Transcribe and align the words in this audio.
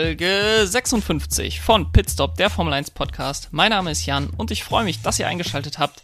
Folge 0.00 0.66
56 0.66 1.60
von 1.60 1.92
Pitstop, 1.92 2.34
der 2.36 2.48
Formel 2.48 2.72
1 2.72 2.92
Podcast. 2.92 3.48
Mein 3.50 3.68
Name 3.68 3.90
ist 3.90 4.06
Jan 4.06 4.30
und 4.30 4.50
ich 4.50 4.64
freue 4.64 4.84
mich, 4.84 5.02
dass 5.02 5.18
ihr 5.18 5.28
eingeschaltet 5.28 5.78
habt. 5.78 6.00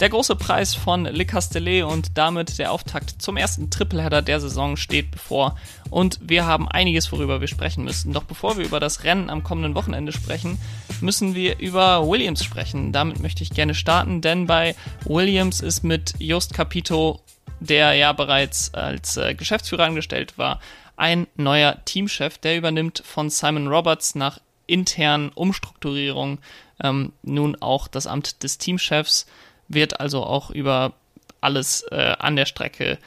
Der 0.00 0.08
große 0.08 0.34
Preis 0.34 0.74
von 0.74 1.04
Le 1.04 1.26
Castellet 1.26 1.84
und 1.84 2.16
damit 2.16 2.58
der 2.58 2.72
Auftakt 2.72 3.20
zum 3.20 3.36
ersten 3.36 3.68
Tripleheader 3.68 4.22
der 4.22 4.40
Saison 4.40 4.78
steht 4.78 5.10
bevor 5.10 5.58
und 5.90 6.18
wir 6.22 6.46
haben 6.46 6.70
einiges, 6.70 7.12
worüber 7.12 7.42
wir 7.42 7.48
sprechen 7.48 7.84
müssen. 7.84 8.14
Doch 8.14 8.24
bevor 8.24 8.56
wir 8.56 8.64
über 8.64 8.80
das 8.80 9.04
Rennen 9.04 9.28
am 9.28 9.44
kommenden 9.44 9.74
Wochenende 9.74 10.12
sprechen, 10.12 10.58
müssen 11.02 11.34
wir 11.34 11.58
über 11.58 12.08
Williams 12.08 12.42
sprechen. 12.42 12.92
Damit 12.92 13.20
möchte 13.20 13.42
ich 13.42 13.50
gerne 13.50 13.74
starten, 13.74 14.22
denn 14.22 14.46
bei 14.46 14.74
Williams 15.04 15.60
ist 15.60 15.84
mit 15.84 16.14
Just 16.18 16.54
Capito, 16.54 17.20
der 17.60 17.92
ja 17.92 18.14
bereits 18.14 18.72
als 18.72 19.18
äh, 19.18 19.34
Geschäftsführer 19.34 19.84
angestellt 19.84 20.38
war, 20.38 20.60
ein 20.96 21.26
neuer 21.36 21.84
Teamchef, 21.84 22.38
der 22.38 22.56
übernimmt 22.56 23.02
von 23.04 23.30
Simon 23.30 23.68
Roberts 23.68 24.14
nach 24.14 24.40
internen 24.66 25.30
Umstrukturierungen 25.30 26.38
ähm, 26.82 27.12
nun 27.22 27.56
auch 27.60 27.88
das 27.88 28.06
Amt 28.06 28.42
des 28.42 28.58
Teamchefs 28.58 29.26
wird 29.68 30.00
also 30.00 30.24
auch 30.24 30.50
über 30.50 30.92
alles 31.40 31.82
äh, 31.90 32.14
an 32.18 32.36
der 32.36 32.46
Strecke 32.46 32.98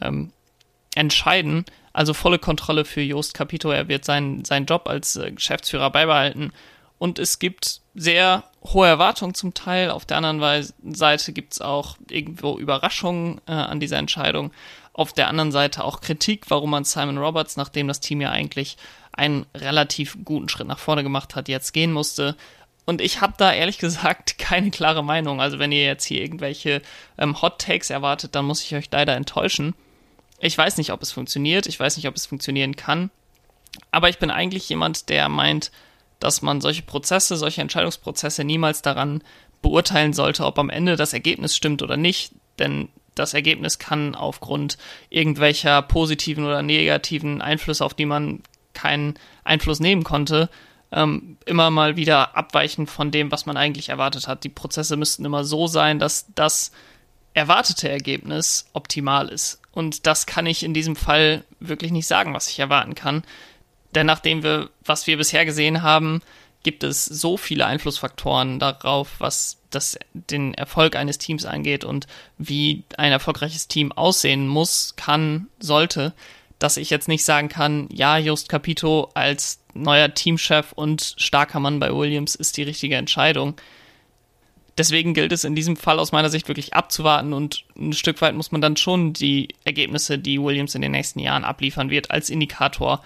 ähm, 0.00 0.32
entscheiden. 0.94 1.64
Also 1.92 2.14
volle 2.14 2.38
Kontrolle 2.38 2.84
für 2.84 3.00
Jost 3.00 3.34
Capito. 3.34 3.70
Er 3.70 3.88
wird 3.88 4.04
seinen, 4.04 4.44
seinen 4.44 4.66
Job 4.66 4.88
als 4.88 5.16
äh, 5.16 5.32
Geschäftsführer 5.32 5.90
beibehalten. 5.90 6.52
Und 6.98 7.18
es 7.18 7.38
gibt 7.38 7.80
sehr 7.94 8.44
hohe 8.62 8.86
Erwartungen 8.86 9.34
zum 9.34 9.54
Teil. 9.54 9.90
Auf 9.90 10.04
der 10.04 10.18
anderen 10.18 10.68
Seite 10.94 11.32
gibt 11.32 11.54
es 11.54 11.60
auch 11.60 11.96
irgendwo 12.08 12.58
Überraschungen 12.58 13.40
äh, 13.46 13.52
an 13.52 13.80
dieser 13.80 13.98
Entscheidung. 13.98 14.52
Auf 14.92 15.12
der 15.12 15.28
anderen 15.28 15.52
Seite 15.52 15.84
auch 15.84 16.00
Kritik, 16.00 16.50
warum 16.50 16.70
man 16.70 16.84
Simon 16.84 17.18
Roberts, 17.18 17.56
nachdem 17.56 17.88
das 17.88 18.00
Team 18.00 18.20
ja 18.20 18.30
eigentlich 18.30 18.76
einen 19.12 19.46
relativ 19.56 20.18
guten 20.24 20.48
Schritt 20.48 20.66
nach 20.66 20.78
vorne 20.78 21.02
gemacht 21.02 21.36
hat, 21.36 21.48
jetzt 21.48 21.72
gehen 21.72 21.92
musste. 21.92 22.36
Und 22.86 23.00
ich 23.00 23.20
habe 23.20 23.34
da 23.36 23.52
ehrlich 23.52 23.78
gesagt 23.78 24.38
keine 24.38 24.70
klare 24.70 25.04
Meinung. 25.04 25.40
Also 25.40 25.58
wenn 25.58 25.72
ihr 25.72 25.84
jetzt 25.84 26.04
hier 26.04 26.20
irgendwelche 26.20 26.82
ähm, 27.18 27.40
Hot 27.40 27.60
Takes 27.60 27.90
erwartet, 27.90 28.34
dann 28.34 28.44
muss 28.44 28.64
ich 28.64 28.74
euch 28.74 28.88
leider 28.90 29.14
enttäuschen. 29.14 29.74
Ich 30.40 30.56
weiß 30.56 30.78
nicht, 30.78 30.90
ob 30.92 31.02
es 31.02 31.12
funktioniert. 31.12 31.66
Ich 31.66 31.78
weiß 31.78 31.96
nicht, 31.96 32.08
ob 32.08 32.16
es 32.16 32.26
funktionieren 32.26 32.74
kann. 32.74 33.10
Aber 33.90 34.08
ich 34.08 34.18
bin 34.18 34.30
eigentlich 34.30 34.68
jemand, 34.68 35.08
der 35.08 35.28
meint, 35.28 35.70
dass 36.18 36.42
man 36.42 36.60
solche 36.60 36.82
Prozesse, 36.82 37.36
solche 37.36 37.60
Entscheidungsprozesse 37.60 38.42
niemals 38.44 38.82
daran 38.82 39.22
beurteilen 39.62 40.12
sollte, 40.12 40.44
ob 40.44 40.58
am 40.58 40.70
Ende 40.70 40.96
das 40.96 41.12
Ergebnis 41.12 41.54
stimmt 41.54 41.82
oder 41.82 41.96
nicht. 41.96 42.32
Denn 42.58 42.88
das 43.20 43.34
Ergebnis 43.34 43.78
kann 43.78 44.14
aufgrund 44.14 44.78
irgendwelcher 45.08 45.82
positiven 45.82 46.44
oder 46.44 46.62
negativen 46.62 47.40
Einflüsse, 47.40 47.84
auf 47.84 47.94
die 47.94 48.06
man 48.06 48.42
keinen 48.74 49.14
Einfluss 49.44 49.80
nehmen 49.80 50.04
konnte, 50.04 50.48
ähm, 50.92 51.36
immer 51.46 51.70
mal 51.70 51.96
wieder 51.96 52.36
abweichen 52.36 52.86
von 52.86 53.10
dem, 53.10 53.30
was 53.30 53.46
man 53.46 53.56
eigentlich 53.56 53.90
erwartet 53.90 54.26
hat. 54.26 54.44
Die 54.44 54.48
Prozesse 54.48 54.96
müssten 54.96 55.24
immer 55.24 55.44
so 55.44 55.66
sein, 55.66 55.98
dass 55.98 56.26
das 56.34 56.72
erwartete 57.34 57.88
Ergebnis 57.88 58.66
optimal 58.72 59.28
ist. 59.28 59.60
Und 59.72 60.06
das 60.06 60.26
kann 60.26 60.46
ich 60.46 60.64
in 60.64 60.74
diesem 60.74 60.96
Fall 60.96 61.44
wirklich 61.60 61.92
nicht 61.92 62.06
sagen, 62.06 62.34
was 62.34 62.48
ich 62.48 62.58
erwarten 62.58 62.94
kann. 62.94 63.22
Denn 63.94 64.06
nachdem 64.06 64.42
wir, 64.42 64.70
was 64.84 65.06
wir 65.06 65.16
bisher 65.16 65.44
gesehen 65.44 65.82
haben, 65.82 66.22
gibt 66.62 66.84
es 66.84 67.04
so 67.04 67.36
viele 67.36 67.66
Einflussfaktoren 67.66 68.58
darauf, 68.58 69.14
was 69.18 69.58
das, 69.70 69.98
den 70.12 70.54
Erfolg 70.54 70.96
eines 70.96 71.18
Teams 71.18 71.44
angeht 71.44 71.84
und 71.84 72.06
wie 72.38 72.84
ein 72.96 73.12
erfolgreiches 73.12 73.68
Team 73.68 73.92
aussehen 73.92 74.46
muss, 74.46 74.94
kann, 74.96 75.48
sollte, 75.58 76.12
dass 76.58 76.76
ich 76.76 76.90
jetzt 76.90 77.08
nicht 77.08 77.24
sagen 77.24 77.48
kann, 77.48 77.88
ja, 77.90 78.18
Just 78.18 78.48
Capito 78.48 79.10
als 79.14 79.60
neuer 79.72 80.12
Teamchef 80.12 80.72
und 80.72 81.14
starker 81.16 81.60
Mann 81.60 81.80
bei 81.80 81.94
Williams 81.94 82.34
ist 82.34 82.56
die 82.56 82.64
richtige 82.64 82.96
Entscheidung. 82.96 83.54
Deswegen 84.76 85.14
gilt 85.14 85.32
es 85.32 85.44
in 85.44 85.54
diesem 85.54 85.76
Fall 85.76 85.98
aus 85.98 86.12
meiner 86.12 86.30
Sicht 86.30 86.48
wirklich 86.48 86.74
abzuwarten 86.74 87.32
und 87.32 87.64
ein 87.76 87.92
Stück 87.92 88.20
weit 88.20 88.34
muss 88.34 88.52
man 88.52 88.60
dann 88.60 88.76
schon 88.76 89.12
die 89.12 89.48
Ergebnisse, 89.64 90.18
die 90.18 90.40
Williams 90.40 90.74
in 90.74 90.82
den 90.82 90.92
nächsten 90.92 91.20
Jahren 91.20 91.44
abliefern 91.44 91.90
wird, 91.90 92.10
als 92.10 92.30
Indikator 92.30 93.02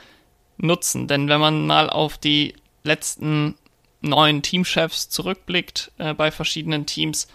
nutzen. 0.56 1.09
Denn 1.09 1.28
wenn 1.28 1.41
man 1.41 1.66
mal 1.66 1.91
auf 1.91 2.19
die 2.19 2.54
letzten 2.84 3.56
neun 4.00 4.43
Teamchefs 4.43 5.09
zurückblickt 5.09 5.91
äh, 5.99 6.15
bei 6.15 6.31
verschiedenen 6.31 6.87
Teams, 6.87 7.27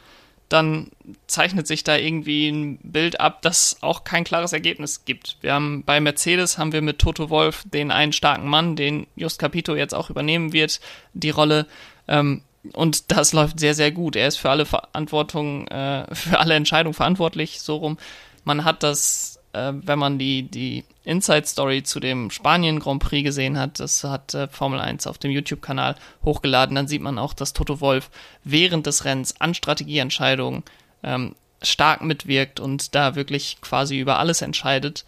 dann 0.47 0.89
zeichnet 1.27 1.67
sich 1.67 1.83
da 1.83 1.95
irgendwie 1.95 2.49
ein 2.49 2.79
Bild 2.81 3.19
ab, 3.19 3.41
das 3.43 3.77
auch 3.81 4.03
kein 4.03 4.23
klares 4.23 4.51
Ergebnis 4.51 5.05
gibt. 5.05 5.37
Wir 5.41 5.53
haben 5.53 5.83
bei 5.83 5.99
Mercedes 5.99 6.57
haben 6.57 6.73
wir 6.73 6.81
mit 6.81 6.99
Toto 6.99 7.29
Wolf 7.29 7.63
den 7.65 7.91
einen 7.91 8.13
starken 8.13 8.47
Mann, 8.47 8.75
den 8.75 9.05
Just 9.15 9.39
Capito 9.39 9.75
jetzt 9.75 9.93
auch 9.93 10.09
übernehmen 10.09 10.51
wird, 10.51 10.79
die 11.13 11.29
Rolle. 11.29 11.67
Ähm, 12.07 12.41
und 12.73 13.11
das 13.11 13.31
läuft 13.31 13.59
sehr, 13.59 13.75
sehr 13.75 13.91
gut. 13.91 14.15
Er 14.15 14.27
ist 14.27 14.37
für 14.37 14.49
alle 14.49 14.65
Verantwortung, 14.65 15.67
äh, 15.67 16.13
für 16.13 16.39
alle 16.39 16.55
Entscheidungen 16.55 16.95
verantwortlich, 16.95 17.61
so 17.61 17.77
rum. 17.77 17.97
Man 18.43 18.65
hat 18.65 18.81
das 18.81 19.38
äh, 19.53 19.73
wenn 19.73 19.99
man 19.99 20.19
die, 20.19 20.43
die 20.43 20.83
Inside-Story 21.03 21.83
zu 21.83 21.99
dem 21.99 22.29
Spanien 22.29 22.79
Grand 22.79 23.01
Prix 23.01 23.23
gesehen 23.23 23.57
hat, 23.57 23.79
das 23.79 24.03
hat 24.03 24.33
äh, 24.33 24.47
Formel 24.47 24.79
1 24.79 25.07
auf 25.07 25.17
dem 25.17 25.31
YouTube-Kanal 25.31 25.95
hochgeladen, 26.23 26.75
dann 26.75 26.87
sieht 26.87 27.01
man 27.01 27.17
auch, 27.17 27.33
dass 27.33 27.53
Toto 27.53 27.81
Wolf 27.81 28.09
während 28.43 28.85
des 28.85 29.05
Rennens 29.05 29.39
an 29.41 29.53
Strategieentscheidungen 29.53 30.63
ähm, 31.03 31.35
stark 31.61 32.01
mitwirkt 32.01 32.59
und 32.59 32.95
da 32.95 33.15
wirklich 33.15 33.57
quasi 33.61 33.99
über 33.99 34.19
alles 34.19 34.41
entscheidet. 34.41 35.05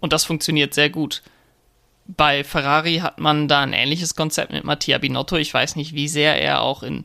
Und 0.00 0.12
das 0.12 0.24
funktioniert 0.24 0.74
sehr 0.74 0.90
gut. 0.90 1.22
Bei 2.06 2.44
Ferrari 2.44 2.98
hat 2.98 3.18
man 3.18 3.48
da 3.48 3.62
ein 3.62 3.72
ähnliches 3.72 4.16
Konzept 4.16 4.52
mit 4.52 4.64
Mattia 4.64 4.98
Binotto. 4.98 5.36
Ich 5.36 5.54
weiß 5.54 5.76
nicht, 5.76 5.94
wie 5.94 6.08
sehr 6.08 6.40
er 6.40 6.60
auch 6.62 6.82
in 6.82 7.04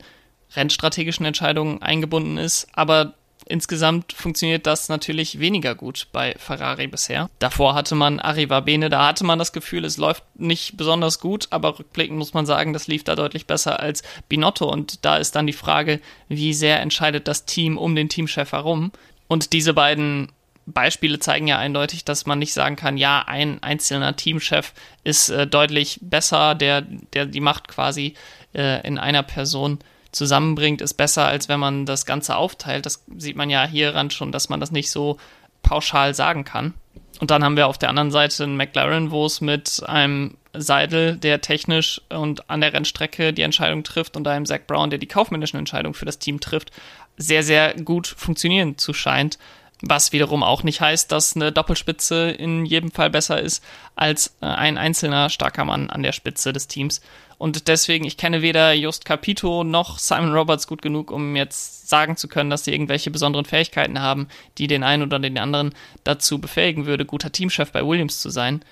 rennstrategischen 0.55 1.25
Entscheidungen 1.25 1.81
eingebunden 1.81 2.37
ist, 2.37 2.67
aber 2.73 3.13
Insgesamt 3.49 4.11
funktioniert 4.11 4.67
das 4.67 4.89
natürlich 4.89 5.39
weniger 5.39 5.73
gut 5.73 6.07
bei 6.11 6.35
Ferrari 6.37 6.87
bisher. 6.87 7.29
Davor 7.39 7.75
hatte 7.75 7.95
man 7.95 8.19
Arriva 8.19 8.59
Bene, 8.59 8.89
da 8.89 9.07
hatte 9.07 9.23
man 9.23 9.39
das 9.39 9.53
Gefühl, 9.53 9.85
es 9.85 9.97
läuft 9.97 10.23
nicht 10.35 10.75
besonders 10.75 11.19
gut, 11.19 11.47
aber 11.49 11.79
rückblickend 11.79 12.17
muss 12.17 12.33
man 12.33 12.45
sagen, 12.45 12.73
das 12.73 12.87
lief 12.87 13.05
da 13.05 13.15
deutlich 13.15 13.47
besser 13.47 13.79
als 13.79 14.03
Binotto 14.27 14.69
und 14.69 15.05
da 15.05 15.17
ist 15.17 15.35
dann 15.35 15.47
die 15.47 15.53
Frage, 15.53 16.01
wie 16.27 16.53
sehr 16.53 16.81
entscheidet 16.81 17.27
das 17.27 17.45
Team 17.45 17.77
um 17.77 17.95
den 17.95 18.09
Teamchef 18.09 18.51
herum? 18.51 18.91
Und 19.29 19.53
diese 19.53 19.73
beiden 19.73 20.29
Beispiele 20.65 21.19
zeigen 21.19 21.47
ja 21.47 21.57
eindeutig, 21.57 22.03
dass 22.03 22.25
man 22.25 22.39
nicht 22.39 22.53
sagen 22.53 22.75
kann, 22.75 22.97
ja, 22.97 23.23
ein 23.25 23.63
einzelner 23.63 24.15
Teamchef 24.17 24.73
ist 25.05 25.29
äh, 25.29 25.47
deutlich 25.47 25.99
besser, 26.01 26.53
der, 26.53 26.81
der 26.81 27.25
die 27.25 27.39
Macht 27.39 27.69
quasi 27.69 28.15
äh, 28.53 28.85
in 28.85 28.97
einer 28.97 29.23
Person 29.23 29.79
zusammenbringt, 30.11 30.81
ist 30.81 30.95
besser, 30.95 31.25
als 31.25 31.49
wenn 31.49 31.59
man 31.59 31.85
das 31.85 32.05
Ganze 32.05 32.35
aufteilt. 32.35 32.85
Das 32.85 33.03
sieht 33.17 33.35
man 33.35 33.49
ja 33.49 33.65
hieran 33.65 34.09
schon, 34.09 34.31
dass 34.31 34.49
man 34.49 34.59
das 34.59 34.71
nicht 34.71 34.91
so 34.91 35.17
pauschal 35.63 36.13
sagen 36.13 36.43
kann. 36.43 36.73
Und 37.19 37.31
dann 37.31 37.43
haben 37.43 37.57
wir 37.57 37.67
auf 37.67 37.77
der 37.77 37.89
anderen 37.89 38.11
Seite 38.11 38.43
einen 38.43 38.57
McLaren, 38.57 39.11
wo 39.11 39.25
es 39.25 39.41
mit 39.41 39.81
einem 39.85 40.37
Seidel, 40.53 41.17
der 41.17 41.41
technisch 41.41 42.01
und 42.09 42.49
an 42.49 42.61
der 42.61 42.73
Rennstrecke 42.73 43.33
die 43.33 43.41
Entscheidung 43.41 43.83
trifft, 43.83 44.15
und 44.15 44.27
einem 44.27 44.45
Zach 44.45 44.61
Brown, 44.67 44.89
der 44.89 44.99
die 44.99 45.07
kaufmännischen 45.07 45.59
Entscheidungen 45.59 45.93
für 45.93 46.05
das 46.05 46.19
Team 46.19 46.39
trifft, 46.39 46.71
sehr, 47.17 47.43
sehr 47.43 47.73
gut 47.75 48.07
funktionieren 48.07 48.77
zu 48.77 48.93
scheint. 48.93 49.37
Was 49.81 50.11
wiederum 50.11 50.41
auch 50.41 50.63
nicht 50.63 50.81
heißt, 50.81 51.11
dass 51.11 51.35
eine 51.35 51.51
Doppelspitze 51.51 52.31
in 52.31 52.65
jedem 52.65 52.91
Fall 52.91 53.11
besser 53.11 53.39
ist 53.39 53.63
als 53.95 54.35
äh, 54.41 54.47
ein 54.47 54.77
einzelner 54.77 55.29
starker 55.29 55.65
Mann 55.65 55.91
an 55.91 56.01
der 56.01 56.13
Spitze 56.13 56.51
des 56.51 56.67
Teams. 56.67 57.01
Und 57.37 57.67
deswegen, 57.67 58.05
ich 58.05 58.17
kenne 58.17 58.41
weder 58.41 58.73
Just 58.73 59.05
Capito 59.05 59.63
noch 59.63 59.99
Simon 59.99 60.33
Roberts 60.33 60.65
gut 60.65 60.81
genug, 60.81 61.11
um 61.11 61.35
jetzt 61.35 61.87
sagen 61.87 62.17
zu 62.17 62.27
können, 62.27 62.49
dass 62.49 62.63
sie 62.63 62.73
irgendwelche 62.73 63.11
besonderen 63.11 63.45
Fähigkeiten 63.45 64.01
haben, 64.01 64.27
die 64.57 64.65
den 64.65 64.83
einen 64.83 65.03
oder 65.03 65.19
den 65.19 65.37
anderen 65.37 65.75
dazu 66.03 66.39
befähigen 66.39 66.87
würde, 66.87 67.05
guter 67.05 67.31
Teamchef 67.31 67.71
bei 67.71 67.85
Williams 67.85 68.19
zu 68.19 68.31
sein. 68.31 68.63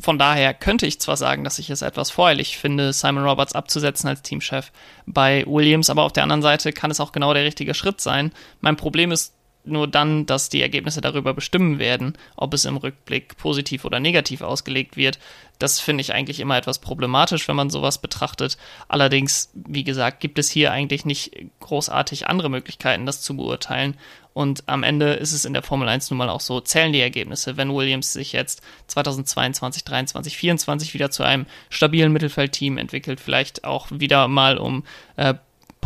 Von 0.00 0.18
daher 0.18 0.54
könnte 0.54 0.86
ich 0.86 1.00
zwar 1.00 1.16
sagen, 1.16 1.42
dass 1.42 1.58
ich 1.58 1.70
es 1.70 1.82
etwas 1.82 2.10
vorherlich 2.10 2.58
finde, 2.58 2.92
Simon 2.92 3.24
Roberts 3.24 3.54
abzusetzen 3.54 4.08
als 4.08 4.22
Teamchef 4.22 4.70
bei 5.06 5.44
Williams, 5.46 5.90
aber 5.90 6.04
auf 6.04 6.12
der 6.12 6.22
anderen 6.22 6.42
Seite 6.42 6.72
kann 6.72 6.90
es 6.90 7.00
auch 7.00 7.12
genau 7.12 7.34
der 7.34 7.44
richtige 7.44 7.74
Schritt 7.74 8.00
sein. 8.00 8.30
Mein 8.60 8.76
Problem 8.76 9.10
ist 9.10 9.32
nur 9.66 9.88
dann, 9.88 10.26
dass 10.26 10.48
die 10.48 10.62
Ergebnisse 10.62 11.00
darüber 11.00 11.34
bestimmen 11.34 11.78
werden, 11.78 12.16
ob 12.36 12.54
es 12.54 12.64
im 12.64 12.76
Rückblick 12.76 13.36
positiv 13.36 13.84
oder 13.84 14.00
negativ 14.00 14.42
ausgelegt 14.42 14.96
wird. 14.96 15.18
Das 15.58 15.80
finde 15.80 16.02
ich 16.02 16.12
eigentlich 16.12 16.40
immer 16.40 16.56
etwas 16.56 16.78
problematisch, 16.78 17.48
wenn 17.48 17.56
man 17.56 17.70
sowas 17.70 17.98
betrachtet. 17.98 18.58
Allerdings, 18.88 19.50
wie 19.54 19.84
gesagt, 19.84 20.20
gibt 20.20 20.38
es 20.38 20.50
hier 20.50 20.72
eigentlich 20.72 21.04
nicht 21.04 21.32
großartig 21.60 22.26
andere 22.28 22.50
Möglichkeiten, 22.50 23.06
das 23.06 23.22
zu 23.22 23.36
beurteilen. 23.36 23.96
Und 24.36 24.64
am 24.66 24.82
Ende 24.82 25.14
ist 25.14 25.32
es 25.32 25.46
in 25.46 25.54
der 25.54 25.62
Formel 25.62 25.88
1 25.88 26.10
nun 26.10 26.18
mal 26.18 26.28
auch 26.28 26.42
so, 26.42 26.60
zählen 26.60 26.92
die 26.92 27.00
Ergebnisse. 27.00 27.56
Wenn 27.56 27.74
Williams 27.74 28.12
sich 28.12 28.32
jetzt 28.32 28.60
2022, 28.88 29.82
2023, 29.82 30.32
2024 30.34 30.94
wieder 30.94 31.10
zu 31.10 31.22
einem 31.22 31.46
stabilen 31.70 32.12
Mittelfeldteam 32.12 32.76
entwickelt, 32.76 33.18
vielleicht 33.18 33.64
auch 33.64 33.86
wieder 33.90 34.28
mal 34.28 34.58
um 34.58 34.84
äh, 35.16 35.32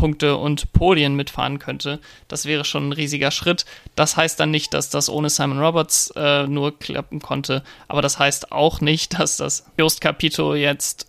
Punkte 0.01 0.35
und 0.35 0.73
Podien 0.73 1.15
mitfahren 1.15 1.59
könnte. 1.59 1.99
Das 2.27 2.47
wäre 2.47 2.65
schon 2.65 2.89
ein 2.89 2.91
riesiger 2.91 3.29
Schritt. 3.29 3.65
Das 3.93 4.17
heißt 4.17 4.39
dann 4.39 4.49
nicht, 4.49 4.73
dass 4.73 4.89
das 4.89 5.09
ohne 5.09 5.29
Simon 5.29 5.59
Roberts 5.59 6.11
äh, 6.15 6.47
nur 6.47 6.79
klappen 6.79 7.21
konnte, 7.21 7.63
aber 7.87 8.01
das 8.01 8.17
heißt 8.17 8.51
auch 8.51 8.81
nicht, 8.81 9.19
dass 9.19 9.37
das 9.37 9.67
Just 9.77 10.01
Capito 10.01 10.55
jetzt 10.55 11.05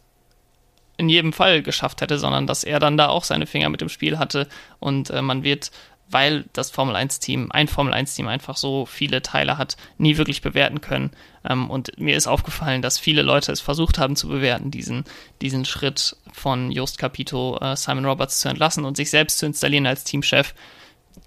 in 0.98 1.08
jedem 1.08 1.32
Fall 1.32 1.62
geschafft 1.62 2.02
hätte, 2.02 2.18
sondern 2.18 2.46
dass 2.46 2.64
er 2.64 2.80
dann 2.80 2.98
da 2.98 3.08
auch 3.08 3.24
seine 3.24 3.46
Finger 3.46 3.70
mit 3.70 3.80
dem 3.80 3.88
Spiel 3.88 4.18
hatte 4.18 4.46
und 4.78 5.08
äh, 5.08 5.22
man 5.22 5.42
wird 5.42 5.70
weil 6.12 6.44
das 6.52 6.70
Formel 6.70 6.94
1-Team, 6.94 7.50
ein 7.50 7.68
Formel 7.68 7.94
1-Team 7.94 8.28
einfach 8.28 8.56
so 8.56 8.86
viele 8.86 9.22
Teile 9.22 9.58
hat, 9.58 9.76
nie 9.98 10.16
wirklich 10.18 10.42
bewerten 10.42 10.80
können. 10.80 11.10
Ähm, 11.48 11.70
und 11.70 11.98
mir 11.98 12.16
ist 12.16 12.26
aufgefallen, 12.26 12.82
dass 12.82 12.98
viele 12.98 13.22
Leute 13.22 13.50
es 13.50 13.60
versucht 13.60 13.98
haben 13.98 14.14
zu 14.14 14.28
bewerten, 14.28 14.70
diesen, 14.70 15.04
diesen 15.40 15.64
Schritt 15.64 16.16
von 16.32 16.70
Jost 16.70 16.98
Capito, 16.98 17.58
äh, 17.60 17.76
Simon 17.76 18.04
Roberts 18.04 18.40
zu 18.40 18.48
entlassen 18.48 18.84
und 18.84 18.96
sich 18.96 19.10
selbst 19.10 19.38
zu 19.38 19.46
installieren 19.46 19.86
als 19.86 20.04
Teamchef. 20.04 20.54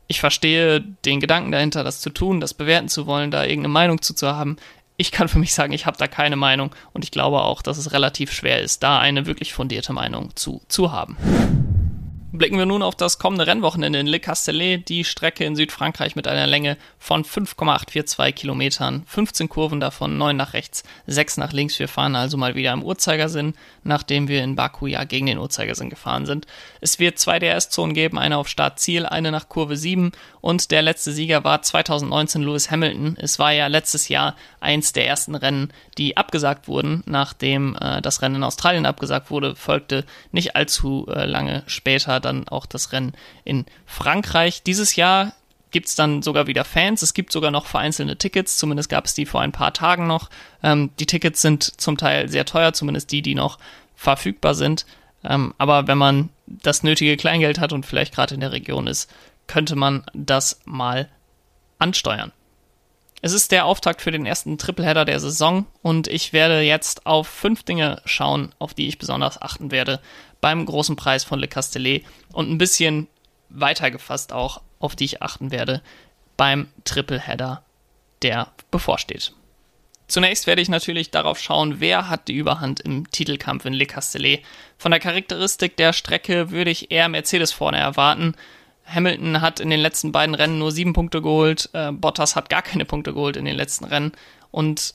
Ich 0.07 0.19
verstehe 0.19 0.81
den 1.03 1.19
Gedanken 1.19 1.51
dahinter, 1.51 1.83
das 1.83 2.01
zu 2.01 2.11
tun, 2.11 2.39
das 2.39 2.53
bewerten 2.53 2.87
zu 2.87 3.07
wollen, 3.07 3.31
da 3.31 3.43
irgendeine 3.43 3.73
Meinung 3.73 4.01
zu, 4.01 4.13
zu 4.13 4.27
haben. 4.35 4.57
Ich 4.97 5.11
kann 5.11 5.27
für 5.27 5.39
mich 5.39 5.53
sagen, 5.53 5.73
ich 5.73 5.85
habe 5.85 5.97
da 5.97 6.07
keine 6.07 6.37
Meinung 6.37 6.73
und 6.93 7.03
ich 7.03 7.11
glaube 7.11 7.41
auch, 7.41 7.61
dass 7.61 7.77
es 7.77 7.91
relativ 7.91 8.31
schwer 8.31 8.61
ist, 8.61 8.83
da 8.83 8.99
eine 8.99 9.25
wirklich 9.25 9.53
fundierte 9.53 9.93
Meinung 9.93 10.33
zu, 10.35 10.61
zu 10.69 10.91
haben. 10.91 11.74
Blicken 12.31 12.57
wir 12.57 12.65
nun 12.65 12.81
auf 12.81 12.95
das 12.95 13.17
kommende 13.17 13.47
Rennwochenende 13.47 13.99
in 13.99 14.07
Le 14.07 14.19
Castellet, 14.19 14.89
die 14.89 15.05
Strecke 15.05 15.45
in 15.45 15.55
Südfrankreich 15.55 16.17
mit 16.17 16.27
einer 16.27 16.47
Länge 16.47 16.75
von 16.99 17.23
5,842 17.23 18.35
Kilometern, 18.35 19.03
15 19.05 19.47
Kurven 19.47 19.79
davon, 19.79 20.17
9 20.17 20.35
nach 20.35 20.53
rechts, 20.53 20.83
6 21.07 21.37
nach 21.37 21.53
links. 21.53 21.79
Wir 21.79 21.87
fahren 21.87 22.15
also 22.15 22.35
mal 22.35 22.55
wieder 22.55 22.73
im 22.73 22.83
Uhrzeigersinn, 22.83 23.53
nachdem 23.83 24.27
wir 24.27 24.43
in 24.43 24.55
Baku 24.55 24.87
ja 24.87 25.05
gegen 25.05 25.27
den 25.27 25.37
Uhrzeigersinn 25.37 25.89
gefahren 25.89 26.25
sind. 26.25 26.45
Es 26.81 26.99
wird 26.99 27.19
zwei 27.19 27.39
DRS-Zonen 27.39 27.93
geben, 27.93 28.19
eine 28.19 28.37
auf 28.37 28.49
Start-Ziel, 28.49 29.05
eine 29.05 29.31
nach 29.31 29.47
Kurve 29.47 29.77
7 29.77 30.11
und 30.41 30.71
der 30.71 30.81
letzte 30.81 31.13
Sieger 31.13 31.45
war 31.45 31.61
2019 31.61 32.41
Lewis 32.41 32.69
Hamilton. 32.69 33.15
Es 33.17 33.39
war 33.39 33.53
ja 33.53 33.67
letztes 33.67 34.09
Jahr 34.09 34.35
eins 34.59 34.91
der 34.91 35.07
ersten 35.07 35.35
Rennen, 35.35 35.71
die 35.97 36.17
abgesagt 36.17 36.67
wurden, 36.67 37.01
nachdem 37.05 37.77
äh, 37.79 38.01
das 38.01 38.21
Rennen 38.21 38.35
in 38.35 38.43
Australien 38.43 38.85
abgesagt 38.85 39.31
wurde, 39.31 39.55
folgte 39.55 40.03
nicht 40.31 40.55
allzu 40.55 41.07
äh, 41.07 41.25
lange 41.25 41.63
später 41.67 42.19
dann 42.25 42.47
auch 42.47 42.65
das 42.65 42.91
Rennen 42.91 43.13
in 43.43 43.65
Frankreich. 43.85 44.63
Dieses 44.63 44.95
Jahr 44.95 45.33
gibt 45.71 45.87
es 45.87 45.95
dann 45.95 46.21
sogar 46.21 46.47
wieder 46.47 46.63
Fans. 46.63 47.01
Es 47.01 47.13
gibt 47.13 47.31
sogar 47.31 47.51
noch 47.51 47.65
vereinzelte 47.65 48.17
Tickets, 48.17 48.57
zumindest 48.57 48.89
gab 48.89 49.05
es 49.05 49.13
die 49.13 49.25
vor 49.25 49.41
ein 49.41 49.51
paar 49.51 49.73
Tagen 49.73 50.07
noch. 50.07 50.29
Ähm, 50.63 50.91
die 50.99 51.05
Tickets 51.05 51.41
sind 51.41 51.81
zum 51.81 51.97
Teil 51.97 52.29
sehr 52.29 52.45
teuer, 52.45 52.73
zumindest 52.73 53.11
die, 53.11 53.21
die 53.21 53.35
noch 53.35 53.59
verfügbar 53.95 54.55
sind. 54.55 54.85
Ähm, 55.23 55.53
aber 55.57 55.87
wenn 55.87 55.97
man 55.97 56.29
das 56.47 56.83
nötige 56.83 57.17
Kleingeld 57.17 57.59
hat 57.59 57.73
und 57.73 57.85
vielleicht 57.85 58.13
gerade 58.13 58.35
in 58.35 58.41
der 58.41 58.51
Region 58.51 58.87
ist, 58.87 59.11
könnte 59.47 59.75
man 59.75 60.05
das 60.13 60.61
mal 60.65 61.09
ansteuern. 61.79 62.31
Es 63.21 63.33
ist 63.33 63.51
der 63.51 63.65
Auftakt 63.65 64.01
für 64.01 64.11
den 64.11 64.25
ersten 64.25 64.57
Tripleheader 64.57 65.03
der 65.03 65.19
Saison 65.19 65.65
und 65.81 66.07
ich 66.07 66.31
werde 66.31 66.61
jetzt 66.61 67.05
auf 67.05 67.27
fünf 67.27 67.63
Dinge 67.63 68.01
schauen, 68.05 68.53
auf 68.59 68.73
die 68.73 68.87
ich 68.87 68.99
besonders 68.99 69.41
achten 69.41 69.71
werde 69.71 69.99
beim 70.45 70.63
großen 70.63 70.95
Preis 70.95 71.23
von 71.23 71.39
Le 71.39 71.47
Castellet 71.47 72.05
und 72.31 72.51
ein 72.51 72.59
bisschen 72.59 73.07
weiter 73.49 73.89
gefasst 73.89 74.31
auch, 74.31 74.61
auf 74.77 74.95
die 74.95 75.05
ich 75.05 75.23
achten 75.23 75.49
werde 75.49 75.81
beim 76.37 76.67
Tripleheader, 76.83 77.63
der 78.21 78.51
bevorsteht. 78.69 79.33
Zunächst 80.07 80.45
werde 80.45 80.61
ich 80.61 80.69
natürlich 80.69 81.09
darauf 81.09 81.39
schauen, 81.39 81.79
wer 81.79 82.09
hat 82.09 82.27
die 82.27 82.35
Überhand 82.35 82.79
im 82.79 83.09
Titelkampf 83.09 83.65
in 83.65 83.73
Le 83.73 83.87
Castellet. 83.87 84.43
Von 84.77 84.91
der 84.91 84.99
Charakteristik 84.99 85.77
der 85.77 85.93
Strecke 85.93 86.51
würde 86.51 86.69
ich 86.69 86.91
eher 86.91 87.09
Mercedes 87.09 87.51
vorne 87.51 87.79
erwarten. 87.79 88.35
Hamilton 88.85 89.41
hat 89.41 89.59
in 89.59 89.71
den 89.71 89.79
letzten 89.79 90.11
beiden 90.11 90.35
Rennen 90.35 90.59
nur 90.59 90.71
sieben 90.71 90.93
Punkte 90.93 91.23
geholt, 91.23 91.71
äh, 91.73 91.91
Bottas 91.91 92.35
hat 92.35 92.51
gar 92.51 92.61
keine 92.61 92.85
Punkte 92.85 93.13
geholt 93.13 93.35
in 93.35 93.45
den 93.45 93.55
letzten 93.55 93.85
Rennen 93.85 94.11
und 94.51 94.93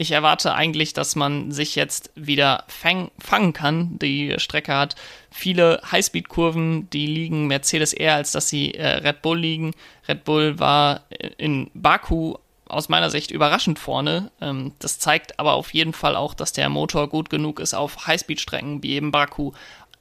ich 0.00 0.12
erwarte 0.12 0.54
eigentlich, 0.54 0.94
dass 0.94 1.14
man 1.14 1.52
sich 1.52 1.76
jetzt 1.76 2.10
wieder 2.14 2.64
fang, 2.68 3.10
fangen 3.18 3.52
kann. 3.52 3.98
Die 3.98 4.34
Strecke 4.38 4.74
hat 4.74 4.96
viele 5.30 5.82
Highspeed-Kurven, 5.92 6.88
die 6.88 7.06
liegen 7.06 7.48
Mercedes 7.48 7.92
eher, 7.92 8.14
als 8.14 8.32
dass 8.32 8.48
sie 8.48 8.74
äh, 8.74 8.86
Red 8.86 9.20
Bull 9.20 9.38
liegen. 9.38 9.74
Red 10.08 10.24
Bull 10.24 10.58
war 10.58 11.02
in 11.36 11.70
Baku 11.74 12.36
aus 12.66 12.88
meiner 12.88 13.10
Sicht 13.10 13.30
überraschend 13.30 13.78
vorne. 13.78 14.30
Ähm, 14.40 14.72
das 14.78 14.98
zeigt 14.98 15.38
aber 15.38 15.52
auf 15.52 15.74
jeden 15.74 15.92
Fall 15.92 16.16
auch, 16.16 16.32
dass 16.32 16.54
der 16.54 16.70
Motor 16.70 17.10
gut 17.10 17.28
genug 17.28 17.60
ist, 17.60 17.74
auf 17.74 18.06
Highspeed-Strecken 18.06 18.82
wie 18.82 18.94
eben 18.94 19.12
Baku 19.12 19.52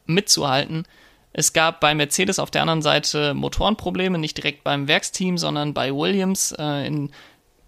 mitzuhalten. 0.05 0.85
Es 1.33 1.51
gab 1.51 1.81
bei 1.81 1.93
Mercedes 1.93 2.39
auf 2.39 2.51
der 2.51 2.61
anderen 2.61 2.81
Seite 2.81 3.33
Motorenprobleme, 3.33 4.17
nicht 4.17 4.37
direkt 4.37 4.63
beim 4.63 4.87
Werksteam, 4.87 5.37
sondern 5.37 5.73
bei 5.73 5.93
Williams. 5.93 6.53
Äh, 6.57 6.87
in 6.87 7.11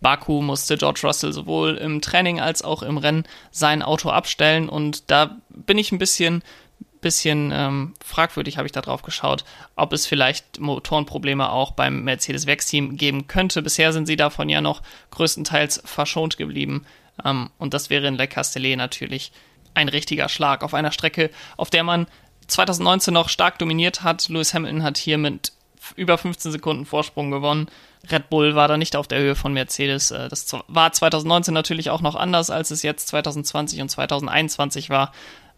Baku 0.02 0.42
musste 0.42 0.78
George 0.78 1.02
Russell 1.04 1.32
sowohl 1.32 1.78
im 1.78 2.02
Training 2.02 2.40
als 2.40 2.64
auch 2.64 2.84
im 2.84 2.98
Rennen 2.98 3.24
sein 3.52 3.82
Auto 3.82 4.10
abstellen 4.10 4.68
und 4.68 5.10
da 5.10 5.38
bin 5.50 5.78
ich 5.78 5.92
ein 5.92 6.00
bisschen 6.00 6.44
bisschen 7.02 7.52
ähm, 7.54 7.94
fragwürdig, 8.04 8.58
habe 8.58 8.68
ich 8.68 8.72
da 8.72 8.82
drauf 8.82 9.02
geschaut, 9.02 9.44
ob 9.76 9.92
es 9.92 10.06
vielleicht 10.06 10.60
Motorenprobleme 10.60 11.52
auch 11.52 11.72
beim 11.72 12.04
Mercedes 12.04 12.46
Werksteam 12.46 12.96
geben 12.96 13.28
könnte. 13.28 13.62
Bisher 13.62 13.92
sind 13.92 14.06
sie 14.06 14.16
davon 14.16 14.50
ja 14.50 14.62
noch 14.62 14.82
größtenteils 15.10 15.82
verschont 15.84 16.38
geblieben. 16.38 16.86
Ähm, 17.26 17.50
und 17.58 17.74
das 17.74 17.90
wäre 17.90 18.08
in 18.08 18.16
Le 18.16 18.28
Castellet 18.28 18.78
natürlich 18.78 19.32
ein 19.74 19.90
richtiger 19.90 20.30
Schlag 20.30 20.64
auf 20.64 20.74
einer 20.74 20.92
Strecke, 20.92 21.32
auf 21.58 21.70
der 21.70 21.84
man 21.84 22.08
2019 22.48 23.14
noch 23.14 23.30
stark 23.30 23.60
dominiert 23.60 24.04
hat. 24.04 24.30
Lewis 24.30 24.54
Hamilton 24.54 24.84
hat 24.84 24.98
hier 24.98 25.18
mit 25.18 25.54
über 25.96 26.18
15 26.18 26.52
Sekunden 26.52 26.86
Vorsprung 26.86 27.32
gewonnen. 27.32 27.68
Red 28.10 28.30
Bull 28.30 28.56
war 28.56 28.68
da 28.68 28.78
nicht 28.78 28.96
auf 28.96 29.08
der 29.08 29.20
Höhe 29.20 29.36
von 29.36 29.54
Mercedes. 29.54 30.12
Äh, 30.12 30.30
das 30.30 30.48
war 30.68 30.92
2019 30.92 31.54
natürlich 31.54 31.90
auch 31.90 32.02
noch 32.02 32.16
anders, 32.16 32.50
als 32.50 32.72
es 32.72 32.84
jetzt 32.84 33.08
2020 33.10 33.82
und 33.82 33.90
2021 33.90 34.90
war. 34.90 35.12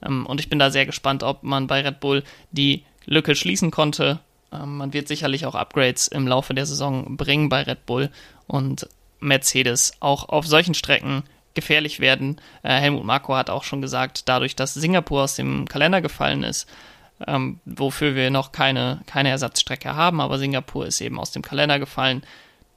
Ähm, 0.05 0.25
und 0.25 0.39
ich 0.39 0.49
bin 0.49 0.59
da 0.59 0.71
sehr 0.71 0.85
gespannt, 0.85 1.23
ob 1.23 1.43
man 1.43 1.67
bei 1.67 1.81
Red 1.81 1.99
Bull 1.99 2.23
die 2.51 2.83
Lücke 3.05 3.35
schließen 3.35 3.71
konnte. 3.71 4.19
Ähm, 4.51 4.77
man 4.77 4.93
wird 4.93 5.07
sicherlich 5.07 5.45
auch 5.45 5.55
Upgrades 5.55 6.07
im 6.07 6.27
Laufe 6.27 6.53
der 6.53 6.65
Saison 6.65 7.17
bringen 7.17 7.49
bei 7.49 7.63
Red 7.63 7.85
Bull 7.85 8.09
und 8.47 8.87
Mercedes 9.19 9.93
auch 9.99 10.29
auf 10.29 10.45
solchen 10.45 10.73
Strecken 10.73 11.23
gefährlich 11.53 11.99
werden. 11.99 12.41
Äh, 12.63 12.79
Helmut 12.79 13.05
Marko 13.05 13.35
hat 13.35 13.49
auch 13.49 13.63
schon 13.63 13.81
gesagt, 13.81 14.27
dadurch, 14.27 14.55
dass 14.55 14.73
Singapur 14.73 15.23
aus 15.23 15.35
dem 15.35 15.67
Kalender 15.67 16.01
gefallen 16.01 16.43
ist, 16.43 16.67
ähm, 17.27 17.59
wofür 17.65 18.15
wir 18.15 18.29
noch 18.29 18.51
keine, 18.51 19.01
keine 19.05 19.29
Ersatzstrecke 19.29 19.95
haben, 19.95 20.21
aber 20.21 20.37
Singapur 20.37 20.85
ist 20.85 21.01
eben 21.01 21.19
aus 21.19 21.31
dem 21.31 21.41
Kalender 21.41 21.79
gefallen, 21.79 22.23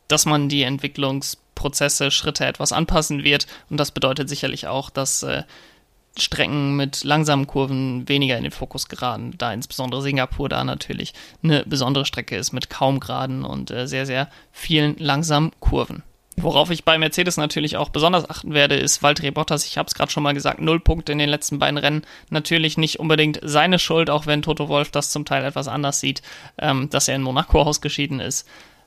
dass 0.09 0.27
man 0.27 0.49
die 0.49 0.63
Entwicklungsprozesse, 0.63 2.11
Schritte 2.11 2.47
etwas 2.47 2.73
anpassen 2.73 3.25
wird. 3.25 3.47
Und 3.71 3.79
das 3.79 3.91
bedeutet 3.91 4.29
sicherlich 4.29 4.67
auch, 4.67 4.91
dass 4.91 5.23
äh, 5.23 5.43
Strecken 6.19 6.77
mit 6.77 7.05
langsamen 7.05 7.47
Kurven 7.47 8.09
weniger 8.09 8.37
in 8.37 8.43
den 8.43 8.53
Fokus 8.53 8.89
geraten, 8.89 9.35
da 9.37 9.53
insbesondere 9.53 10.03
Singapur 10.03 10.49
da 10.49 10.65
natürlich 10.65 11.13
eine 11.43 11.65
besondere 11.67 12.07
Strecke 12.07 12.37
ist 12.37 12.53
mit 12.53 12.71
kaum 12.71 13.01
Geraden 13.01 13.45
und 13.45 13.71
äh, 13.71 13.87
sehr, 13.87 14.07
sehr 14.07 14.31
vielen 14.53 14.97
langsamen 14.99 15.53
Kurven. 15.61 16.03
Worauf 16.39 16.71
ich 16.71 16.85
bei 16.85 16.99
Mercedes 16.99 17.39
natürlich 17.39 17.79
auch 17.79 17.89
besonders 17.89 18.29
achten 18.29 18.53
werde, 18.53 18.77
ist 18.77 19.03
Valtteri 19.03 19.31
Bottas. 19.31 19.65
Ich 19.65 19.79
habe 19.79 19.87
es 19.87 19.95
gerade 19.95 20.13
schon 20.13 20.23
mal 20.23 20.35
gesagt, 20.35 20.61
null 20.61 20.81
Punkte 20.81 21.13
in 21.13 21.19
den 21.19 21.31
letzten 21.31 21.59
beiden 21.59 21.79
Rennen. 21.79 22.03
Natürlich 22.29 22.77
nicht 22.77 23.01
unbedingt 23.01 23.41
seine 23.43 23.79
Schuld, 23.79 24.11
auch 24.11 24.27
wenn 24.27 24.43
Toto 24.43 24.69
Wolf 24.69 24.91
das 24.91 25.11
zum 25.11 25.25
Teil 25.25 25.45
etwas 25.45 25.67
anders 25.67 26.01
sieht, 26.01 26.21
ähm, 26.59 26.91
dass 26.91 27.09
er 27.09 27.17
in 27.17 27.23
Monaco 27.23 27.63
ausgeschieden 27.63 28.21
ist. 28.21 28.47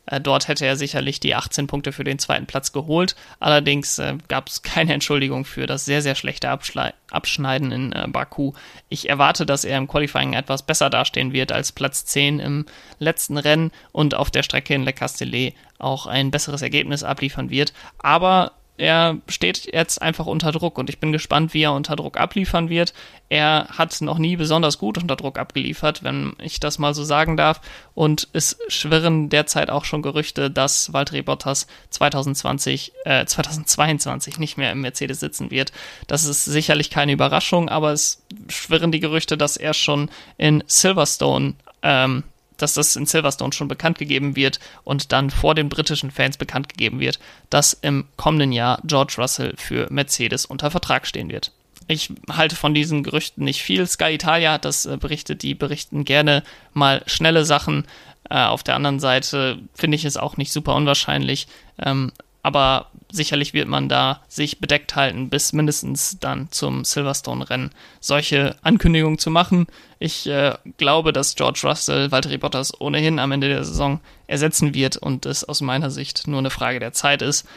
Äh, 0.10 0.22
dort 0.22 0.48
hätte 0.48 0.66
er 0.66 0.76
sicherlich 0.76 1.20
die 1.20 1.36
18 1.36 1.68
Punkte 1.68 1.92
für 1.92 2.04
den 2.04 2.20
zweiten 2.20 2.46
Platz 2.46 2.72
geholt. 2.72 3.16
Allerdings 3.40 4.00
äh, 4.00 4.16
gab 4.28 4.48
es 4.50 4.62
keine 4.62 4.94
Entschuldigung 4.94 5.46
für 5.46 5.68
das 5.68 5.86
sehr, 5.86 6.02
sehr 6.02 6.16
schlechte 6.16 6.50
Abschle 6.50 6.94
Abschneiden 7.12 7.72
in 7.72 7.92
äh, 7.92 8.06
Baku. 8.08 8.54
Ich 8.90 9.10
erwarte, 9.10 9.46
dass 9.46 9.66
er 9.66 9.78
im 9.78 9.88
Qualifying 9.88 10.34
etwas 10.34 10.64
besser 10.64 10.90
dastehen 10.90 11.34
wird 11.34 11.52
als 11.52 11.72
Platz 11.72 12.06
10 12.06 12.40
im 12.40 12.66
letzten 13.00 13.38
Rennen 13.38 13.72
und 13.92 14.14
auf 14.14 14.30
der 14.30 14.44
Strecke 14.44 14.76
in 14.76 14.84
Le 14.84 14.94
Castellet 14.94 15.56
auch 15.80 16.06
ein 16.06 16.32
besseres 16.32 16.62
Ergebnis 16.62 17.04
abliefern 17.04 17.50
wird. 17.50 17.74
Aber 17.98 18.52
er 18.80 19.18
steht 19.28 19.74
jetzt 19.74 20.02
einfach 20.02 20.26
unter 20.26 20.54
Druck 20.54 20.78
und 20.78 20.90
ich 20.90 21.00
bin 21.00 21.12
gespannt, 21.12 21.54
wie 21.54 21.64
er 21.64 21.74
unter 21.74 21.98
Druck 21.98 22.18
abliefern 22.18 22.70
wird. 22.70 22.94
Er 23.28 23.68
hat 23.78 24.00
noch 24.00 24.18
nie 24.18 24.38
besonders 24.38 24.78
gut 24.78 24.98
unter 24.98 25.18
Druck 25.18 25.38
abgeliefert, 25.38 26.02
wenn 26.02 26.32
ich 26.42 26.62
das 26.62 26.80
mal 26.80 26.94
so 26.94 27.04
sagen 27.04 27.36
darf. 27.36 27.60
Und 27.94 28.30
es 28.32 28.58
schwirren 28.70 29.28
derzeit 29.28 29.70
auch 29.70 29.84
schon 29.84 30.02
Gerüchte, 30.02 30.50
dass 30.50 30.94
Valtteri 30.94 31.24
Bottas 31.24 31.68
2020, 31.90 32.94
äh, 33.04 33.26
2022 33.26 34.40
nicht 34.40 34.58
mehr 34.58 34.72
im 34.72 34.80
Mercedes 34.80 35.20
sitzen 35.20 35.52
wird. 35.52 35.74
Das 36.08 36.24
ist 36.24 36.46
sicherlich 36.46 36.90
keine 36.90 37.12
Überraschung, 37.12 37.68
aber 37.68 37.92
es 37.92 38.24
schwirren 38.48 38.94
die 38.94 39.02
Gerüchte, 39.02 39.38
dass 39.38 39.58
er 39.58 39.74
schon 39.74 40.10
in 40.38 40.64
Silverstone 40.68 41.56
ähm, 41.82 42.24
dass 42.62 42.74
das 42.74 42.96
in 42.96 43.06
Silverstone 43.06 43.54
schon 43.54 43.68
bekannt 43.68 43.98
gegeben 43.98 44.36
wird 44.36 44.60
und 44.84 45.12
dann 45.12 45.30
vor 45.30 45.56
den 45.56 45.70
britischen 45.70 46.12
Fans 46.12 46.38
bekannt 46.38 46.70
gegeben 46.70 47.00
wird, 47.00 47.20
dass 47.50 47.74
im 47.74 48.06
kommenden 48.18 48.52
Jahr 48.52 48.80
George 48.84 49.16
Russell 49.18 49.54
für 49.58 49.88
Mercedes 49.90 50.46
unter 50.46 50.72
Vertrag 50.72 51.08
stehen 51.08 51.30
wird. 51.30 51.52
Ich 51.88 52.12
halte 52.30 52.56
von 52.56 52.76
diesen 52.76 53.02
Gerüchten 53.02 53.44
nicht 53.44 53.64
viel. 53.64 53.88
Sky 53.88 54.14
Italia 54.14 54.54
hat 54.54 54.66
das 54.66 54.86
äh, 54.86 54.98
berichtet, 54.98 55.42
die 55.42 55.56
berichten 55.56 56.06
gerne 56.06 56.44
mal 56.74 57.02
schnelle 57.08 57.46
Sachen. 57.46 57.86
Äh, 58.30 58.44
auf 58.44 58.62
der 58.62 58.76
anderen 58.76 59.00
Seite 59.00 59.58
finde 59.74 59.96
ich 59.96 60.06
es 60.06 60.16
auch 60.16 60.38
nicht 60.38 60.52
super 60.54 60.76
unwahrscheinlich. 60.76 61.48
Ähm, 61.84 62.12
aber 62.44 62.92
sicherlich 63.12 63.54
wird 63.54 63.68
man 63.68 63.90
da 63.90 64.22
sich 64.28 64.60
bedeckt 64.60 64.96
halten, 64.96 65.30
bis 65.30 65.54
mindestens 65.54 66.20
dann 66.20 66.52
zum 66.52 66.84
Silverstone-Rennen 66.84 67.72
solche 68.00 68.56
Ankündigungen 68.62 69.18
zu 69.18 69.32
machen. 69.32 69.68
Ich 69.98 70.28
äh, 70.28 70.54
glaube, 70.78 71.12
dass 71.12 71.36
George 71.36 71.62
Russell 71.64 72.12
Valtteri 72.12 72.38
Bottas 72.38 72.80
ohnehin 72.80 73.20
am 73.20 73.32
Ende 73.32 73.50
der 73.50 73.64
Saison 73.64 74.00
ersetzen 74.28 74.74
wird 74.74 74.98
und 74.98 75.26
es 75.26 75.44
aus 75.44 75.62
meiner 75.62 75.90
Sicht 75.90 76.28
nur 76.28 76.40
eine 76.40 76.52
Frage 76.52 76.80
der 76.80 76.94
Zeit 76.94 77.22
ist. 77.22 77.48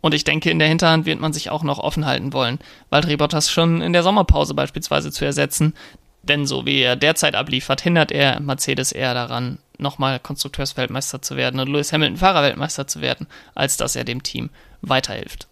Und 0.00 0.14
ich 0.14 0.24
denke, 0.24 0.50
in 0.50 0.58
der 0.58 0.68
Hinterhand 0.68 1.06
wird 1.06 1.20
man 1.20 1.32
sich 1.32 1.50
auch 1.50 1.62
noch 1.62 1.78
offen 1.78 2.06
halten 2.06 2.32
wollen, 2.32 2.58
Valtteri 2.88 3.16
Bottas 3.16 3.50
schon 3.50 3.82
in 3.82 3.92
der 3.92 4.02
Sommerpause 4.02 4.54
beispielsweise 4.54 5.10
zu 5.10 5.24
ersetzen. 5.24 5.74
Denn 6.22 6.46
so 6.46 6.66
wie 6.66 6.80
er 6.80 6.96
derzeit 6.96 7.34
abliefert, 7.34 7.80
hindert 7.80 8.12
er 8.12 8.40
Mercedes 8.40 8.92
eher 8.92 9.14
daran, 9.14 9.58
nochmal 9.80 10.20
Konstrukteursweltmeister 10.20 11.22
zu 11.22 11.36
werden 11.36 11.60
und 11.60 11.68
Lewis 11.68 11.92
Hamilton 11.92 12.18
Fahrerweltmeister 12.18 12.86
zu 12.86 13.00
werden, 13.00 13.26
als 13.54 13.76
dass 13.76 13.96
er 13.96 14.04
dem 14.04 14.22
Team 14.22 14.50
weiterhilft. 14.82 15.48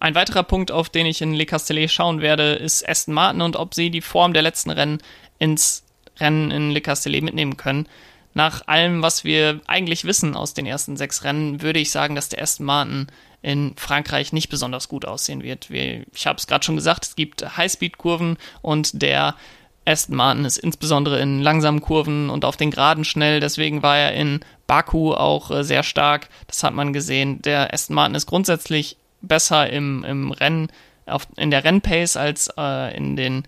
Ein 0.00 0.14
weiterer 0.14 0.42
Punkt, 0.42 0.72
auf 0.72 0.88
den 0.88 1.06
ich 1.06 1.22
in 1.22 1.32
Le 1.32 1.46
Castellet 1.46 1.90
schauen 1.90 2.20
werde, 2.20 2.54
ist 2.54 2.88
Aston 2.88 3.14
Martin 3.14 3.40
und 3.40 3.56
ob 3.56 3.72
sie 3.74 3.90
die 3.90 4.00
Form 4.00 4.32
der 4.32 4.42
letzten 4.42 4.70
Rennen 4.70 4.98
ins 5.38 5.84
Rennen 6.18 6.50
in 6.50 6.70
Le 6.72 6.80
Castellet 6.80 7.22
mitnehmen 7.22 7.56
können. 7.56 7.86
Nach 8.34 8.66
allem, 8.66 9.02
was 9.02 9.24
wir 9.24 9.60
eigentlich 9.66 10.04
wissen 10.04 10.34
aus 10.34 10.54
den 10.54 10.66
ersten 10.66 10.96
sechs 10.96 11.22
Rennen, 11.22 11.62
würde 11.62 11.78
ich 11.78 11.90
sagen, 11.90 12.14
dass 12.14 12.30
der 12.30 12.42
Aston 12.42 12.66
Martin 12.66 13.06
in 13.42 13.74
Frankreich 13.76 14.32
nicht 14.32 14.48
besonders 14.48 14.88
gut 14.88 15.04
aussehen 15.04 15.42
wird. 15.42 15.68
Ich 15.70 16.26
habe 16.26 16.38
es 16.38 16.46
gerade 16.46 16.64
schon 16.64 16.76
gesagt, 16.76 17.04
es 17.04 17.16
gibt 17.16 17.56
Highspeed-Kurven 17.56 18.38
und 18.62 19.02
der 19.02 19.36
Aston 19.84 20.16
Martin 20.16 20.44
ist 20.44 20.58
insbesondere 20.58 21.20
in 21.20 21.40
langsamen 21.40 21.80
Kurven 21.80 22.30
und 22.30 22.44
auf 22.44 22.56
den 22.56 22.70
Geraden 22.70 23.04
schnell, 23.04 23.40
deswegen 23.40 23.82
war 23.82 23.98
er 23.98 24.14
in 24.14 24.40
Baku 24.66 25.12
auch 25.12 25.50
äh, 25.50 25.64
sehr 25.64 25.82
stark. 25.82 26.28
Das 26.46 26.62
hat 26.62 26.74
man 26.74 26.92
gesehen. 26.92 27.42
Der 27.42 27.74
Aston 27.74 27.94
Martin 27.94 28.14
ist 28.14 28.26
grundsätzlich 28.26 28.96
besser 29.20 29.70
im, 29.70 30.04
im 30.04 30.30
Rennen, 30.30 30.68
auf, 31.06 31.26
in 31.36 31.50
der 31.50 31.64
Rennpace 31.64 32.16
als 32.16 32.48
äh, 32.56 32.96
in 32.96 33.16
den 33.16 33.44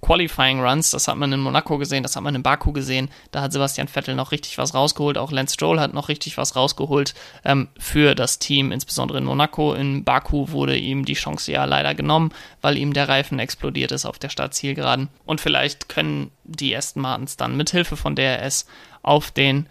Qualifying 0.00 0.60
Runs, 0.60 0.90
das 0.90 1.08
hat 1.08 1.16
man 1.16 1.32
in 1.32 1.40
Monaco 1.40 1.78
gesehen, 1.78 2.02
das 2.02 2.16
hat 2.16 2.22
man 2.22 2.34
in 2.34 2.42
Baku 2.42 2.72
gesehen, 2.72 3.10
da 3.30 3.42
hat 3.42 3.52
Sebastian 3.52 3.88
Vettel 3.88 4.14
noch 4.14 4.32
richtig 4.32 4.56
was 4.58 4.74
rausgeholt, 4.74 5.18
auch 5.18 5.32
Lance 5.32 5.54
Stroll 5.54 5.80
hat 5.80 5.92
noch 5.92 6.08
richtig 6.08 6.36
was 6.36 6.56
rausgeholt 6.56 7.14
ähm, 7.44 7.68
für 7.78 8.14
das 8.14 8.38
Team, 8.38 8.72
insbesondere 8.72 9.18
in 9.18 9.24
Monaco. 9.24 9.74
In 9.74 10.04
Baku 10.04 10.50
wurde 10.50 10.76
ihm 10.76 11.04
die 11.04 11.14
Chance 11.14 11.52
ja 11.52 11.64
leider 11.64 11.94
genommen, 11.94 12.30
weil 12.60 12.76
ihm 12.76 12.92
der 12.92 13.08
Reifen 13.08 13.38
explodiert 13.38 13.92
ist 13.92 14.06
auf 14.06 14.18
der 14.18 14.28
Startzielgeraden. 14.28 15.08
Und 15.26 15.40
vielleicht 15.40 15.88
können 15.88 16.30
die 16.44 16.76
Aston 16.76 17.02
Martins 17.02 17.36
dann 17.36 17.56
mit 17.56 17.70
Hilfe 17.70 17.96
von 17.96 18.14
DRS 18.14 18.66
auf 19.02 19.30
den 19.30 19.66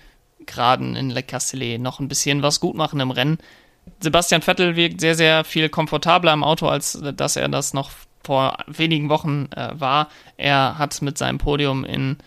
Geraden 0.46 0.96
in 0.96 1.10
Le 1.10 1.24
Castellet 1.24 1.82
noch 1.82 2.00
ein 2.00 2.08
bisschen 2.08 2.42
was 2.42 2.60
gut 2.60 2.76
machen 2.76 3.00
im 3.00 3.12
Rennen. 3.12 3.38
Sebastian 4.00 4.42
Vettel 4.42 4.76
wirkt 4.76 5.02
sehr, 5.02 5.16
sehr 5.16 5.44
viel 5.44 5.70
komfortabler 5.70 6.34
im 6.34 6.44
Auto, 6.44 6.68
als 6.68 7.00
dass 7.16 7.36
er 7.36 7.48
das 7.48 7.74
noch 7.74 7.92
vor 8.28 8.58
wenigen 8.68 9.08
Wochen 9.08 9.48
äh, 9.56 9.70
war. 9.80 10.10
Er 10.36 10.78
hat 10.78 11.02
mit 11.02 11.18
seinem 11.18 11.38
Podium 11.38 11.86
in 11.86 12.18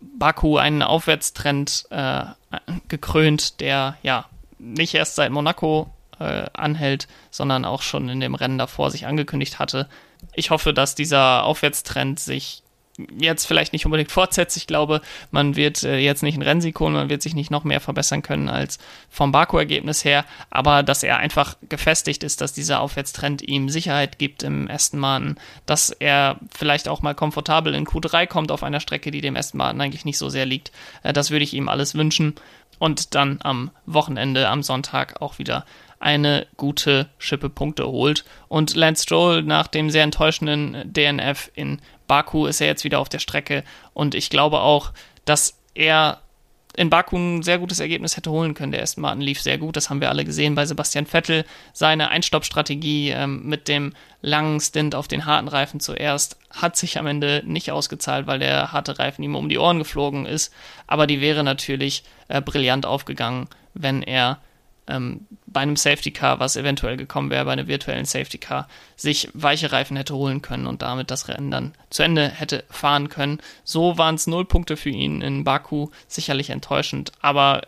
Baku 0.00 0.58
einen 0.58 0.82
Aufwärtstrend 0.82 1.86
äh, 1.90 2.24
gekrönt, 2.86 3.58
der 3.60 3.96
ja 4.04 4.26
nicht 4.60 4.94
erst 4.94 5.16
seit 5.16 5.32
Monaco 5.32 5.90
äh, 6.20 6.46
anhält, 6.52 7.08
sondern 7.32 7.64
auch 7.64 7.82
schon 7.82 8.08
in 8.08 8.20
dem 8.20 8.36
Rennen 8.36 8.58
davor 8.58 8.92
sich 8.92 9.06
angekündigt 9.06 9.58
hatte. 9.58 9.88
Ich 10.34 10.50
hoffe, 10.50 10.72
dass 10.72 10.94
dieser 10.94 11.42
Aufwärtstrend 11.42 12.20
sich 12.20 12.62
jetzt 13.18 13.46
vielleicht 13.46 13.72
nicht 13.72 13.86
unbedingt 13.86 14.12
fortsetzt. 14.12 14.56
Ich 14.56 14.66
glaube, 14.66 15.00
man 15.30 15.56
wird 15.56 15.82
äh, 15.82 15.98
jetzt 15.98 16.22
nicht 16.22 16.36
ein 16.36 16.42
Rennsieg 16.42 16.78
holen, 16.78 16.92
man 16.92 17.08
wird 17.08 17.22
sich 17.22 17.34
nicht 17.34 17.50
noch 17.50 17.64
mehr 17.64 17.80
verbessern 17.80 18.22
können 18.22 18.48
als 18.48 18.78
vom 19.10 19.32
Baku-Ergebnis 19.32 20.04
her, 20.04 20.24
aber 20.50 20.82
dass 20.82 21.02
er 21.02 21.18
einfach 21.18 21.56
gefestigt 21.68 22.22
ist, 22.22 22.40
dass 22.40 22.52
dieser 22.52 22.80
Aufwärtstrend 22.80 23.42
ihm 23.42 23.68
Sicherheit 23.68 24.18
gibt 24.18 24.42
im 24.42 24.70
Aston 24.70 25.00
Martin, 25.00 25.36
dass 25.66 25.90
er 25.90 26.38
vielleicht 26.56 26.88
auch 26.88 27.02
mal 27.02 27.14
komfortabel 27.14 27.74
in 27.74 27.86
Q3 27.86 28.26
kommt 28.26 28.52
auf 28.52 28.62
einer 28.62 28.80
Strecke, 28.80 29.10
die 29.10 29.20
dem 29.20 29.36
Aston 29.36 29.58
Martin 29.58 29.80
eigentlich 29.80 30.04
nicht 30.04 30.18
so 30.18 30.28
sehr 30.28 30.46
liegt. 30.46 30.70
Äh, 31.02 31.12
das 31.12 31.30
würde 31.30 31.44
ich 31.44 31.54
ihm 31.54 31.68
alles 31.68 31.94
wünschen 31.94 32.34
und 32.78 33.14
dann 33.14 33.38
am 33.42 33.70
Wochenende, 33.86 34.48
am 34.48 34.62
Sonntag 34.62 35.20
auch 35.20 35.38
wieder 35.38 35.64
eine 36.04 36.46
gute 36.58 37.08
Schippe 37.18 37.48
Punkte 37.48 37.86
holt. 37.86 38.24
Und 38.48 38.74
Lance 38.74 39.04
Stroll 39.04 39.42
nach 39.42 39.66
dem 39.68 39.88
sehr 39.88 40.02
enttäuschenden 40.02 40.92
DNF 40.92 41.50
in 41.54 41.80
Baku 42.06 42.46
ist 42.46 42.60
er 42.60 42.66
jetzt 42.66 42.84
wieder 42.84 43.00
auf 43.00 43.08
der 43.08 43.18
Strecke 43.18 43.64
und 43.92 44.14
ich 44.14 44.30
glaube 44.30 44.60
auch, 44.60 44.92
dass 45.24 45.58
er 45.74 46.20
in 46.76 46.90
Baku 46.90 47.16
ein 47.16 47.42
sehr 47.42 47.58
gutes 47.58 47.78
Ergebnis 47.78 48.16
hätte 48.16 48.30
holen 48.30 48.54
können. 48.54 48.72
Der 48.72 48.82
Aston 48.82 49.02
Martin 49.02 49.20
lief 49.20 49.40
sehr 49.40 49.58
gut, 49.58 49.76
das 49.76 49.90
haben 49.90 50.00
wir 50.00 50.08
alle 50.08 50.24
gesehen 50.24 50.54
bei 50.54 50.66
Sebastian 50.66 51.06
Vettel. 51.06 51.44
Seine 51.72 52.08
Einstoppstrategie 52.08 53.10
ähm, 53.10 53.46
mit 53.46 53.68
dem 53.68 53.92
langen 54.22 54.60
Stint 54.60 54.94
auf 54.94 55.06
den 55.06 55.24
harten 55.24 55.48
Reifen 55.48 55.78
zuerst 55.78 56.36
hat 56.50 56.76
sich 56.76 56.98
am 56.98 57.06
Ende 57.06 57.42
nicht 57.46 57.70
ausgezahlt, 57.70 58.26
weil 58.26 58.40
der 58.40 58.72
harte 58.72 58.98
Reifen 58.98 59.22
ihm 59.22 59.36
um 59.36 59.48
die 59.48 59.58
Ohren 59.58 59.78
geflogen 59.78 60.26
ist. 60.26 60.52
Aber 60.86 61.06
die 61.06 61.20
wäre 61.20 61.44
natürlich 61.44 62.02
äh, 62.28 62.40
brillant 62.40 62.86
aufgegangen, 62.86 63.48
wenn 63.74 64.02
er 64.02 64.40
ähm, 64.86 65.26
bei 65.46 65.60
einem 65.60 65.76
Safety 65.76 66.10
Car, 66.10 66.40
was 66.40 66.56
eventuell 66.56 66.96
gekommen 66.96 67.30
wäre, 67.30 67.44
bei 67.44 67.52
einem 67.52 67.68
virtuellen 67.68 68.04
Safety 68.04 68.38
Car, 68.38 68.68
sich 68.96 69.28
weiche 69.32 69.72
Reifen 69.72 69.96
hätte 69.96 70.14
holen 70.14 70.42
können 70.42 70.66
und 70.66 70.82
damit 70.82 71.10
das 71.10 71.28
Rennen 71.28 71.50
dann 71.50 71.74
zu 71.90 72.02
Ende 72.02 72.28
hätte 72.28 72.64
fahren 72.70 73.08
können. 73.08 73.38
So 73.64 73.98
waren 73.98 74.16
es 74.16 74.26
null 74.26 74.44
Punkte 74.44 74.76
für 74.76 74.90
ihn 74.90 75.22
in 75.22 75.44
Baku, 75.44 75.88
sicherlich 76.08 76.50
enttäuschend, 76.50 77.12
aber 77.20 77.62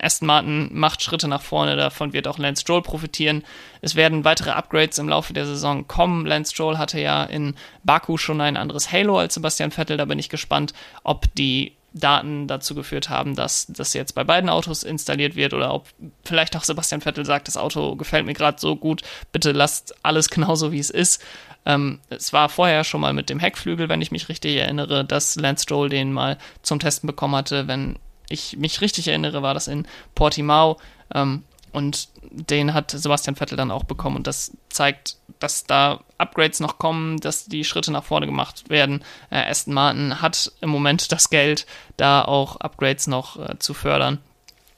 Aston 0.00 0.26
Martin 0.26 0.70
macht 0.72 1.02
Schritte 1.02 1.28
nach 1.28 1.42
vorne, 1.42 1.76
davon 1.76 2.12
wird 2.12 2.28
auch 2.28 2.38
Lance 2.38 2.62
Stroll 2.62 2.82
profitieren. 2.82 3.44
Es 3.80 3.94
werden 3.94 4.24
weitere 4.24 4.50
Upgrades 4.50 4.98
im 4.98 5.08
Laufe 5.08 5.32
der 5.32 5.46
Saison 5.46 5.86
kommen. 5.86 6.26
Lance 6.26 6.52
Stroll 6.52 6.78
hatte 6.78 7.00
ja 7.00 7.24
in 7.24 7.54
Baku 7.84 8.16
schon 8.16 8.40
ein 8.40 8.56
anderes 8.56 8.90
Halo 8.90 9.18
als 9.18 9.34
Sebastian 9.34 9.70
Vettel, 9.70 9.96
da 9.96 10.04
bin 10.04 10.18
ich 10.18 10.28
gespannt, 10.28 10.72
ob 11.04 11.26
die 11.34 11.75
Daten 11.98 12.46
dazu 12.46 12.74
geführt 12.74 13.08
haben, 13.08 13.34
dass 13.34 13.66
das 13.68 13.94
jetzt 13.94 14.14
bei 14.14 14.24
beiden 14.24 14.50
Autos 14.50 14.82
installiert 14.82 15.34
wird 15.34 15.54
oder 15.54 15.72
ob 15.72 15.88
vielleicht 16.24 16.56
auch 16.56 16.64
Sebastian 16.64 17.00
Vettel 17.00 17.24
sagt, 17.24 17.48
das 17.48 17.56
Auto 17.56 17.96
gefällt 17.96 18.26
mir 18.26 18.34
gerade 18.34 18.60
so 18.60 18.76
gut, 18.76 19.02
bitte 19.32 19.52
lasst 19.52 19.94
alles 20.02 20.30
genauso 20.30 20.72
wie 20.72 20.78
es 20.78 20.90
ist. 20.90 21.22
Ähm, 21.64 22.00
es 22.10 22.32
war 22.32 22.48
vorher 22.48 22.84
schon 22.84 23.00
mal 23.00 23.12
mit 23.12 23.28
dem 23.28 23.40
Heckflügel, 23.40 23.88
wenn 23.88 24.02
ich 24.02 24.12
mich 24.12 24.28
richtig 24.28 24.56
erinnere, 24.56 25.04
dass 25.04 25.36
Lance 25.36 25.64
Stroll 25.64 25.88
den 25.88 26.12
mal 26.12 26.38
zum 26.62 26.78
Testen 26.78 27.06
bekommen 27.06 27.34
hatte. 27.34 27.66
Wenn 27.66 27.98
ich 28.28 28.56
mich 28.56 28.80
richtig 28.80 29.08
erinnere, 29.08 29.42
war 29.42 29.54
das 29.54 29.66
in 29.66 29.86
Portimao. 30.14 30.78
Ähm, 31.14 31.44
und 31.76 32.08
den 32.30 32.72
hat 32.72 32.90
Sebastian 32.90 33.36
Vettel 33.36 33.58
dann 33.58 33.70
auch 33.70 33.84
bekommen. 33.84 34.16
Und 34.16 34.26
das 34.26 34.56
zeigt, 34.70 35.18
dass 35.40 35.64
da 35.64 36.00
Upgrades 36.16 36.58
noch 36.58 36.78
kommen, 36.78 37.18
dass 37.18 37.44
die 37.44 37.64
Schritte 37.64 37.92
nach 37.92 38.02
vorne 38.02 38.24
gemacht 38.24 38.70
werden. 38.70 39.04
Äh, 39.28 39.50
Aston 39.50 39.74
Martin 39.74 40.22
hat 40.22 40.52
im 40.62 40.70
Moment 40.70 41.12
das 41.12 41.28
Geld, 41.28 41.66
da 41.98 42.22
auch 42.22 42.56
Upgrades 42.56 43.08
noch 43.08 43.38
äh, 43.38 43.58
zu 43.58 43.74
fördern. 43.74 44.20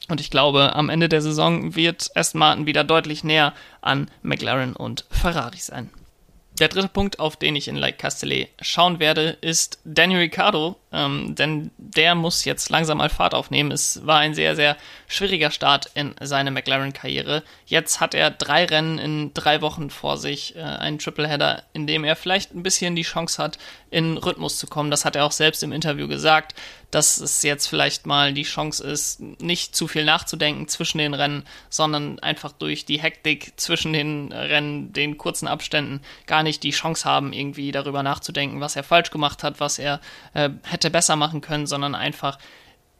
Und 0.09 0.19
ich 0.19 0.29
glaube, 0.29 0.75
am 0.75 0.89
Ende 0.89 1.07
der 1.07 1.21
Saison 1.21 1.73
wird 1.73 2.11
Aston 2.15 2.39
Martin 2.39 2.65
wieder 2.65 2.83
deutlich 2.83 3.23
näher 3.23 3.53
an 3.79 4.11
McLaren 4.21 4.75
und 4.75 5.05
Ferrari 5.09 5.59
sein. 5.59 5.89
Der 6.59 6.67
dritte 6.67 6.89
Punkt, 6.89 7.19
auf 7.19 7.37
den 7.37 7.55
ich 7.55 7.69
in 7.69 7.77
Like 7.77 7.99
Castellet 7.99 8.49
schauen 8.61 8.99
werde, 8.99 9.37
ist 9.39 9.79
Daniel 9.85 10.19
Ricciardo, 10.19 10.75
ähm, 10.91 11.33
denn 11.35 11.71
der 11.77 12.15
muss 12.15 12.43
jetzt 12.43 12.69
langsam 12.69 12.97
mal 12.97 13.09
Fahrt 13.09 13.33
aufnehmen. 13.33 13.71
Es 13.71 14.05
war 14.05 14.19
ein 14.19 14.33
sehr, 14.33 14.57
sehr 14.57 14.75
schwieriger 15.07 15.51
Start 15.51 15.89
in 15.93 16.15
seine 16.19 16.51
McLaren-Karriere. 16.51 17.43
Jetzt 17.65 18.01
hat 18.01 18.13
er 18.13 18.29
drei 18.29 18.65
Rennen 18.65 18.97
in 18.99 19.33
drei 19.33 19.61
Wochen 19.61 19.89
vor 19.89 20.17
sich, 20.17 20.57
äh, 20.57 20.61
einen 20.61 20.99
Tripleheader, 20.99 21.63
in 21.71 21.87
dem 21.87 22.03
er 22.03 22.17
vielleicht 22.17 22.53
ein 22.53 22.63
bisschen 22.63 22.95
die 22.95 23.03
Chance 23.03 23.41
hat, 23.41 23.57
in 23.89 24.17
Rhythmus 24.17 24.57
zu 24.57 24.67
kommen. 24.67 24.91
Das 24.91 25.05
hat 25.05 25.15
er 25.15 25.25
auch 25.25 25.31
selbst 25.31 25.63
im 25.63 25.71
Interview 25.71 26.09
gesagt, 26.09 26.55
dass 26.91 27.17
es 27.17 27.43
jetzt 27.43 27.67
vielleicht 27.67 28.05
mal 28.05 28.33
die 28.33 28.43
Chance 28.43 28.83
ist, 28.83 29.19
nicht 29.19 29.75
zu 29.75 29.87
viel 29.87 30.05
nachzudenken 30.05 30.67
zwischen 30.67 30.97
den 30.97 31.13
Rennen, 31.13 31.43
sondern 31.69 32.19
einfach 32.19 32.51
durch 32.51 32.85
die 32.85 32.99
Hektik 32.99 33.53
zwischen 33.57 33.93
den 33.93 34.31
Rennen, 34.31 34.91
den 34.93 35.17
kurzen 35.17 35.47
Abständen, 35.47 36.01
gar 36.25 36.43
nicht 36.43 36.63
die 36.63 36.71
Chance 36.71 37.05
haben, 37.05 37.33
irgendwie 37.33 37.71
darüber 37.71 38.03
nachzudenken, 38.03 38.59
was 38.59 38.75
er 38.75 38.83
falsch 38.83 39.11
gemacht 39.11 39.43
hat, 39.43 39.59
was 39.59 39.79
er 39.79 39.99
äh, 40.33 40.49
hätte 40.63 40.89
besser 40.89 41.15
machen 41.15 41.41
können, 41.41 41.67
sondern 41.67 41.95
einfach 41.95 42.39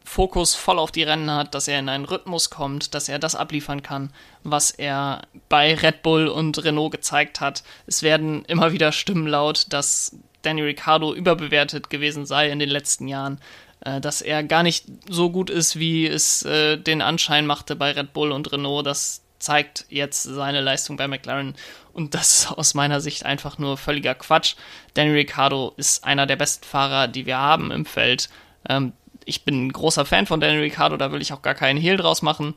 Fokus 0.10 0.56
voll 0.56 0.80
auf 0.80 0.92
die 0.92 1.04
Rennen 1.04 1.30
hat, 1.30 1.54
dass 1.54 1.68
er 1.68 1.78
in 1.78 1.88
einen 1.88 2.06
Rhythmus 2.06 2.50
kommt, 2.50 2.96
dass 2.96 3.10
er 3.10 3.20
das 3.20 3.36
abliefern 3.36 3.84
kann, 3.84 4.12
was 4.44 4.72
er 4.72 5.22
bei 5.50 5.76
Red 5.76 6.02
Bull 6.02 6.28
und 6.28 6.64
Renault 6.64 6.92
gezeigt 6.92 7.42
hat. 7.42 7.64
Es 7.86 8.02
werden 8.02 8.44
immer 8.46 8.72
wieder 8.72 8.92
Stimmen 8.92 9.28
laut, 9.28 9.68
dass 9.70 10.16
Danny 10.42 10.62
Ricciardo 10.62 11.14
überbewertet 11.14 11.90
gewesen 11.90 12.26
sei 12.26 12.50
in 12.50 12.60
den 12.60 12.70
letzten 12.70 13.08
Jahren, 13.08 13.40
dass 13.82 14.22
er 14.22 14.44
gar 14.44 14.64
nicht 14.64 14.86
so 15.08 15.30
gut 15.30 15.50
ist, 15.50 15.80
wie 15.80 16.06
es 16.06 16.44
äh, 16.44 16.78
den 16.78 17.02
Anschein 17.02 17.46
machte 17.46 17.76
bei 17.76 17.92
Red 17.92 18.14
Bull 18.14 18.32
und 18.32 18.52
Renault. 18.52 18.86
Das 18.86 19.22
zeigt 19.40 19.86
jetzt 19.90 20.24
seine 20.24 20.62
Leistung 20.62 20.98
bei 20.98 21.08
McLaren 21.08 21.56
und 21.94 22.14
das 22.14 22.34
ist 22.34 22.52
aus 22.52 22.74
meiner 22.74 23.02
Sicht 23.02 23.26
einfach 23.26 23.58
nur 23.58 23.78
völliger 23.78 24.16
Quatsch. 24.16 24.56
Danny 24.94 25.12
Ricciardo 25.12 25.74
ist 25.78 26.04
einer 26.04 26.26
der 26.26 26.36
besten 26.36 26.66
Fahrer, 26.66 27.08
die 27.08 27.26
wir 27.26 27.38
haben 27.38 27.72
im 27.72 27.86
Feld. 27.86 28.30
Ähm, 28.68 28.94
ich 29.26 29.46
bin 29.46 29.68
ein 29.68 29.72
großer 29.72 30.06
Fan 30.06 30.26
von 30.26 30.40
Danny 30.40 30.60
Ricciardo, 30.60 30.98
da 30.98 31.12
will 31.12 31.22
ich 31.22 31.34
auch 31.34 31.42
gar 31.42 31.56
keinen 31.56 31.80
Hehl 31.80 31.98
draus 31.98 32.22
machen. 32.22 32.54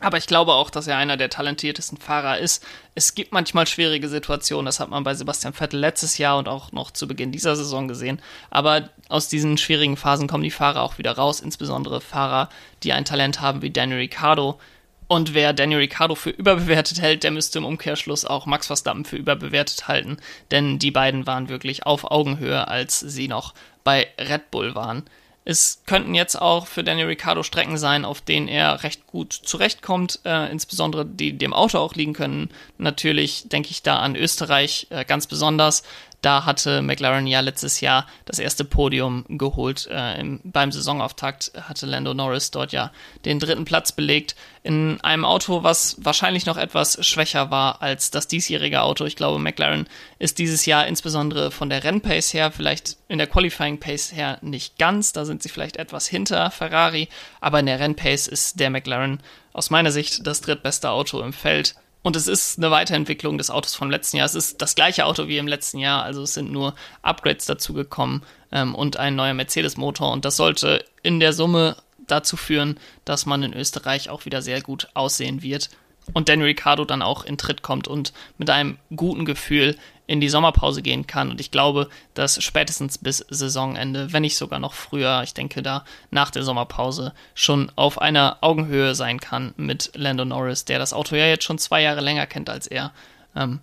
Aber 0.00 0.18
ich 0.18 0.26
glaube 0.26 0.52
auch, 0.52 0.68
dass 0.68 0.86
er 0.86 0.98
einer 0.98 1.16
der 1.16 1.30
talentiertesten 1.30 1.96
Fahrer 1.96 2.38
ist. 2.38 2.62
Es 2.94 3.14
gibt 3.14 3.32
manchmal 3.32 3.66
schwierige 3.66 4.08
Situationen, 4.08 4.66
das 4.66 4.78
hat 4.78 4.90
man 4.90 5.04
bei 5.04 5.14
Sebastian 5.14 5.54
Vettel 5.54 5.80
letztes 5.80 6.18
Jahr 6.18 6.36
und 6.36 6.48
auch 6.48 6.70
noch 6.72 6.90
zu 6.90 7.08
Beginn 7.08 7.32
dieser 7.32 7.56
Saison 7.56 7.88
gesehen. 7.88 8.20
Aber 8.50 8.90
aus 9.08 9.28
diesen 9.28 9.56
schwierigen 9.56 9.96
Phasen 9.96 10.28
kommen 10.28 10.44
die 10.44 10.50
Fahrer 10.50 10.82
auch 10.82 10.98
wieder 10.98 11.12
raus, 11.12 11.40
insbesondere 11.40 12.02
Fahrer, 12.02 12.50
die 12.82 12.92
ein 12.92 13.06
Talent 13.06 13.40
haben 13.40 13.62
wie 13.62 13.70
Daniel 13.70 13.98
Ricciardo. 13.98 14.60
Und 15.08 15.32
wer 15.32 15.52
Daniel 15.52 15.78
Ricciardo 15.78 16.14
für 16.14 16.30
überbewertet 16.30 17.00
hält, 17.00 17.22
der 17.22 17.30
müsste 17.30 17.58
im 17.58 17.64
Umkehrschluss 17.64 18.24
auch 18.26 18.44
Max 18.44 18.66
Verstappen 18.66 19.04
für 19.06 19.16
überbewertet 19.16 19.88
halten. 19.88 20.18
Denn 20.50 20.78
die 20.78 20.90
beiden 20.90 21.26
waren 21.26 21.48
wirklich 21.48 21.86
auf 21.86 22.10
Augenhöhe, 22.10 22.68
als 22.68 23.00
sie 23.00 23.28
noch 23.28 23.54
bei 23.82 24.08
Red 24.18 24.50
Bull 24.50 24.74
waren. 24.74 25.04
Es 25.48 25.80
könnten 25.86 26.16
jetzt 26.16 26.34
auch 26.34 26.66
für 26.66 26.82
Daniel 26.82 27.06
Ricciardo 27.06 27.44
Strecken 27.44 27.78
sein, 27.78 28.04
auf 28.04 28.20
denen 28.20 28.48
er 28.48 28.82
recht 28.82 29.06
gut 29.06 29.32
zurechtkommt, 29.32 30.18
äh, 30.24 30.50
insbesondere 30.50 31.06
die 31.06 31.38
dem 31.38 31.54
Auto 31.54 31.78
auch 31.78 31.94
liegen 31.94 32.14
können. 32.14 32.50
Natürlich 32.78 33.48
denke 33.48 33.70
ich 33.70 33.84
da 33.84 34.00
an 34.00 34.16
Österreich 34.16 34.88
äh, 34.90 35.04
ganz 35.04 35.28
besonders. 35.28 35.84
Da 36.22 36.44
hatte 36.44 36.82
McLaren 36.82 37.26
ja 37.26 37.40
letztes 37.40 37.80
Jahr 37.80 38.06
das 38.24 38.38
erste 38.38 38.64
Podium 38.64 39.24
geholt. 39.28 39.86
Äh, 39.90 40.20
im, 40.20 40.40
beim 40.44 40.72
Saisonauftakt 40.72 41.52
hatte 41.60 41.86
Lando 41.86 42.14
Norris 42.14 42.50
dort 42.50 42.72
ja 42.72 42.90
den 43.24 43.38
dritten 43.38 43.64
Platz 43.64 43.92
belegt. 43.92 44.34
In 44.62 45.00
einem 45.02 45.24
Auto, 45.24 45.62
was 45.62 45.96
wahrscheinlich 45.98 46.46
noch 46.46 46.56
etwas 46.56 47.04
schwächer 47.06 47.50
war 47.50 47.82
als 47.82 48.10
das 48.10 48.26
diesjährige 48.26 48.82
Auto. 48.82 49.04
Ich 49.04 49.16
glaube, 49.16 49.38
McLaren 49.38 49.88
ist 50.18 50.38
dieses 50.38 50.66
Jahr 50.66 50.86
insbesondere 50.86 51.50
von 51.50 51.70
der 51.70 51.84
Rennpace 51.84 52.34
her, 52.34 52.50
vielleicht 52.50 52.96
in 53.08 53.18
der 53.18 53.28
Qualifying 53.28 53.78
Pace 53.78 54.12
her 54.12 54.38
nicht 54.42 54.78
ganz. 54.78 55.12
Da 55.12 55.24
sind 55.24 55.42
sie 55.42 55.48
vielleicht 55.48 55.76
etwas 55.76 56.08
hinter 56.08 56.50
Ferrari. 56.50 57.08
Aber 57.40 57.60
in 57.60 57.66
der 57.66 57.78
Rennpace 57.78 58.26
ist 58.26 58.58
der 58.58 58.70
McLaren 58.70 59.20
aus 59.52 59.70
meiner 59.70 59.92
Sicht 59.92 60.26
das 60.26 60.40
drittbeste 60.40 60.90
Auto 60.90 61.20
im 61.20 61.32
Feld 61.32 61.76
und 62.06 62.14
es 62.14 62.28
ist 62.28 62.58
eine 62.58 62.70
Weiterentwicklung 62.70 63.36
des 63.36 63.50
Autos 63.50 63.74
vom 63.74 63.90
letzten 63.90 64.18
Jahr. 64.18 64.26
Es 64.26 64.36
ist 64.36 64.62
das 64.62 64.76
gleiche 64.76 65.06
Auto 65.06 65.26
wie 65.26 65.38
im 65.38 65.48
letzten 65.48 65.80
Jahr, 65.80 66.04
also 66.04 66.22
es 66.22 66.34
sind 66.34 66.52
nur 66.52 66.76
Upgrades 67.02 67.46
dazugekommen 67.46 68.22
ähm, 68.52 68.76
und 68.76 68.96
ein 68.96 69.16
neuer 69.16 69.34
Mercedes-Motor. 69.34 70.12
Und 70.12 70.24
das 70.24 70.36
sollte 70.36 70.84
in 71.02 71.18
der 71.18 71.32
Summe 71.32 71.74
dazu 72.06 72.36
führen, 72.36 72.78
dass 73.04 73.26
man 73.26 73.42
in 73.42 73.52
Österreich 73.52 74.08
auch 74.08 74.24
wieder 74.24 74.40
sehr 74.40 74.62
gut 74.62 74.86
aussehen 74.94 75.42
wird 75.42 75.68
und 76.12 76.28
Daniel 76.28 76.46
Ricciardo 76.46 76.84
dann 76.84 77.02
auch 77.02 77.24
in 77.24 77.38
Tritt 77.38 77.62
kommt 77.62 77.88
und 77.88 78.12
mit 78.38 78.50
einem 78.50 78.78
guten 78.94 79.24
Gefühl 79.24 79.76
in 80.06 80.20
die 80.20 80.28
Sommerpause 80.28 80.82
gehen 80.82 81.06
kann. 81.06 81.30
Und 81.30 81.40
ich 81.40 81.50
glaube, 81.50 81.88
dass 82.14 82.42
spätestens 82.42 82.98
bis 82.98 83.24
Saisonende, 83.28 84.12
wenn 84.12 84.22
nicht 84.22 84.36
sogar 84.36 84.58
noch 84.58 84.74
früher, 84.74 85.22
ich 85.22 85.34
denke 85.34 85.62
da 85.62 85.84
nach 86.10 86.30
der 86.30 86.42
Sommerpause, 86.42 87.12
schon 87.34 87.72
auf 87.76 88.00
einer 88.00 88.38
Augenhöhe 88.40 88.94
sein 88.94 89.20
kann 89.20 89.52
mit 89.56 89.90
Lando 89.94 90.24
Norris, 90.24 90.64
der 90.64 90.78
das 90.78 90.92
Auto 90.92 91.16
ja 91.16 91.26
jetzt 91.26 91.44
schon 91.44 91.58
zwei 91.58 91.82
Jahre 91.82 92.00
länger 92.00 92.26
kennt 92.26 92.48
als 92.48 92.66
er. 92.66 92.92
Ähm, 93.34 93.60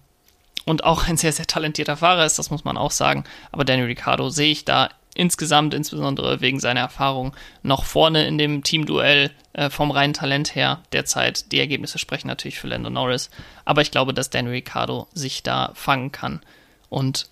und 0.65 0.83
auch 0.83 1.07
ein 1.07 1.17
sehr, 1.17 1.33
sehr 1.33 1.47
talentierter 1.47 1.97
Fahrer 1.97 2.25
ist, 2.25 2.39
das 2.39 2.49
muss 2.49 2.63
man 2.63 2.77
auch 2.77 2.91
sagen. 2.91 3.23
Aber 3.51 3.65
Daniel 3.65 3.87
Ricciardo 3.87 4.29
sehe 4.29 4.51
ich 4.51 4.65
da 4.65 4.89
insgesamt, 5.15 5.73
insbesondere 5.73 6.41
wegen 6.41 6.59
seiner 6.59 6.81
Erfahrung, 6.81 7.35
noch 7.61 7.85
vorne 7.85 8.25
in 8.27 8.37
dem 8.37 8.63
Teamduell 8.63 9.31
äh, 9.53 9.69
vom 9.69 9.91
reinen 9.91 10.13
Talent 10.13 10.55
her 10.55 10.81
derzeit. 10.91 11.51
Die 11.51 11.59
Ergebnisse 11.59 11.99
sprechen 11.99 12.27
natürlich 12.27 12.59
für 12.59 12.67
Lando 12.67 12.89
Norris, 12.89 13.29
aber 13.65 13.81
ich 13.81 13.91
glaube, 13.91 14.13
dass 14.13 14.29
Daniel 14.29 14.53
Ricciardo 14.53 15.07
sich 15.13 15.43
da 15.43 15.71
fangen 15.75 16.11
kann 16.11 16.41
und 16.89 17.27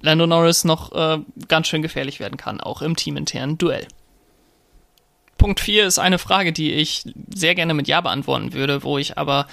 Lando 0.00 0.26
Norris 0.26 0.64
noch 0.64 0.92
äh, 0.92 1.18
ganz 1.48 1.68
schön 1.68 1.82
gefährlich 1.82 2.18
werden 2.18 2.36
kann, 2.36 2.60
auch 2.60 2.82
im 2.82 2.96
teaminternen 2.96 3.56
Duell. 3.56 3.86
Punkt 5.38 5.60
4 5.60 5.86
ist 5.86 5.98
eine 5.98 6.18
Frage, 6.18 6.52
die 6.52 6.72
ich 6.72 7.02
sehr 7.34 7.54
gerne 7.54 7.74
mit 7.74 7.88
Ja 7.88 8.00
beantworten 8.00 8.52
würde, 8.52 8.84
wo 8.84 8.98
ich 8.98 9.18
aber 9.18 9.48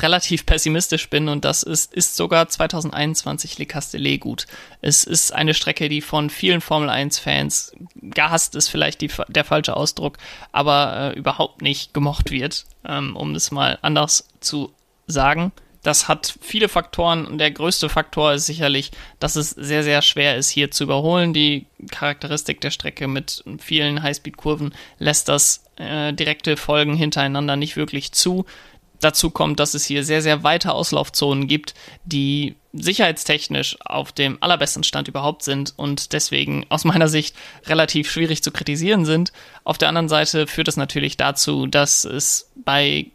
relativ 0.00 0.46
pessimistisch 0.46 1.08
bin 1.10 1.28
und 1.28 1.44
das 1.44 1.62
ist, 1.62 1.94
ist 1.94 2.16
sogar 2.16 2.48
2021 2.48 3.58
Le 3.58 3.66
Castellet 3.66 4.20
gut. 4.20 4.46
Es 4.80 5.04
ist 5.04 5.32
eine 5.32 5.54
Strecke, 5.54 5.88
die 5.88 6.00
von 6.00 6.30
vielen 6.30 6.60
Formel 6.60 6.90
1 6.90 7.20
Fans 7.20 7.72
gehasst 7.94 8.56
ist 8.56 8.68
vielleicht 8.68 9.00
die, 9.00 9.10
der 9.28 9.44
falsche 9.44 9.76
Ausdruck, 9.76 10.18
aber 10.50 11.12
äh, 11.14 11.18
überhaupt 11.18 11.62
nicht 11.62 11.94
gemocht 11.94 12.30
wird, 12.30 12.66
ähm, 12.84 13.14
um 13.14 13.34
es 13.34 13.52
mal 13.52 13.78
anders 13.82 14.28
zu 14.40 14.72
sagen. 15.06 15.52
Das 15.88 16.06
hat 16.06 16.34
viele 16.42 16.68
Faktoren 16.68 17.24
und 17.24 17.38
der 17.38 17.50
größte 17.50 17.88
Faktor 17.88 18.34
ist 18.34 18.44
sicherlich, 18.44 18.90
dass 19.20 19.36
es 19.36 19.48
sehr, 19.48 19.82
sehr 19.82 20.02
schwer 20.02 20.36
ist, 20.36 20.50
hier 20.50 20.70
zu 20.70 20.84
überholen. 20.84 21.32
Die 21.32 21.64
Charakteristik 21.90 22.60
der 22.60 22.70
Strecke 22.70 23.08
mit 23.08 23.42
vielen 23.58 24.02
Highspeed-Kurven 24.02 24.74
lässt 24.98 25.30
das 25.30 25.64
äh, 25.76 26.12
direkte 26.12 26.58
Folgen 26.58 26.94
hintereinander 26.94 27.56
nicht 27.56 27.78
wirklich 27.78 28.12
zu. 28.12 28.44
Dazu 29.00 29.30
kommt, 29.30 29.60
dass 29.60 29.72
es 29.72 29.86
hier 29.86 30.04
sehr, 30.04 30.20
sehr 30.20 30.42
weite 30.42 30.74
Auslaufzonen 30.74 31.48
gibt, 31.48 31.72
die 32.04 32.56
sicherheitstechnisch 32.74 33.78
auf 33.80 34.12
dem 34.12 34.36
allerbesten 34.42 34.84
Stand 34.84 35.08
überhaupt 35.08 35.42
sind 35.42 35.72
und 35.78 36.12
deswegen 36.12 36.66
aus 36.68 36.84
meiner 36.84 37.08
Sicht 37.08 37.34
relativ 37.64 38.10
schwierig 38.10 38.42
zu 38.42 38.50
kritisieren 38.50 39.06
sind. 39.06 39.32
Auf 39.64 39.78
der 39.78 39.88
anderen 39.88 40.10
Seite 40.10 40.46
führt 40.46 40.68
es 40.68 40.76
natürlich 40.76 41.16
dazu, 41.16 41.66
dass 41.66 42.04
es 42.04 42.50
bei 42.62 43.06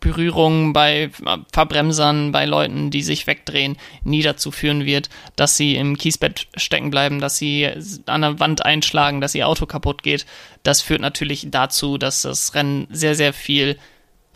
Berührungen 0.00 0.72
bei 0.72 1.10
Verbremsern, 1.52 2.32
bei 2.32 2.44
Leuten, 2.44 2.90
die 2.90 3.02
sich 3.02 3.26
wegdrehen, 3.26 3.76
nie 4.04 4.22
dazu 4.22 4.50
führen 4.50 4.84
wird, 4.84 5.08
dass 5.36 5.56
sie 5.56 5.76
im 5.76 5.96
Kiesbett 5.96 6.46
stecken 6.56 6.90
bleiben, 6.90 7.20
dass 7.20 7.36
sie 7.36 7.68
an 8.06 8.22
der 8.22 8.40
Wand 8.40 8.64
einschlagen, 8.64 9.20
dass 9.20 9.34
ihr 9.34 9.48
Auto 9.48 9.66
kaputt 9.66 10.02
geht. 10.02 10.26
Das 10.62 10.82
führt 10.82 11.00
natürlich 11.00 11.48
dazu, 11.50 11.98
dass 11.98 12.22
das 12.22 12.54
Rennen 12.54 12.86
sehr, 12.90 13.14
sehr 13.14 13.32
viel 13.32 13.78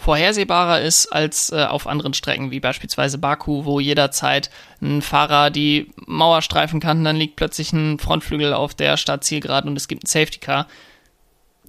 vorhersehbarer 0.03 0.81
ist 0.81 1.07
als 1.07 1.53
äh, 1.53 1.65
auf 1.65 1.87
anderen 1.87 2.13
Strecken, 2.13 2.51
wie 2.51 2.59
beispielsweise 2.59 3.19
Baku, 3.19 3.65
wo 3.65 3.79
jederzeit 3.79 4.51
ein 4.81 5.01
Fahrer 5.01 5.51
die 5.51 5.93
Mauer 6.07 6.43
streifen 6.43 6.81
kann, 6.81 7.05
dann 7.05 7.17
liegt 7.17 7.37
plötzlich 7.37 7.73
ein 7.73 8.01
Frontflügel 8.01 8.53
auf 8.53 8.75
der 8.75 8.97
Startzielgeraden 8.97 9.71
und 9.71 9.77
es 9.77 9.87
gibt 9.87 10.03
ein 10.03 10.09
Safety 10.09 10.41
Car 10.41 10.67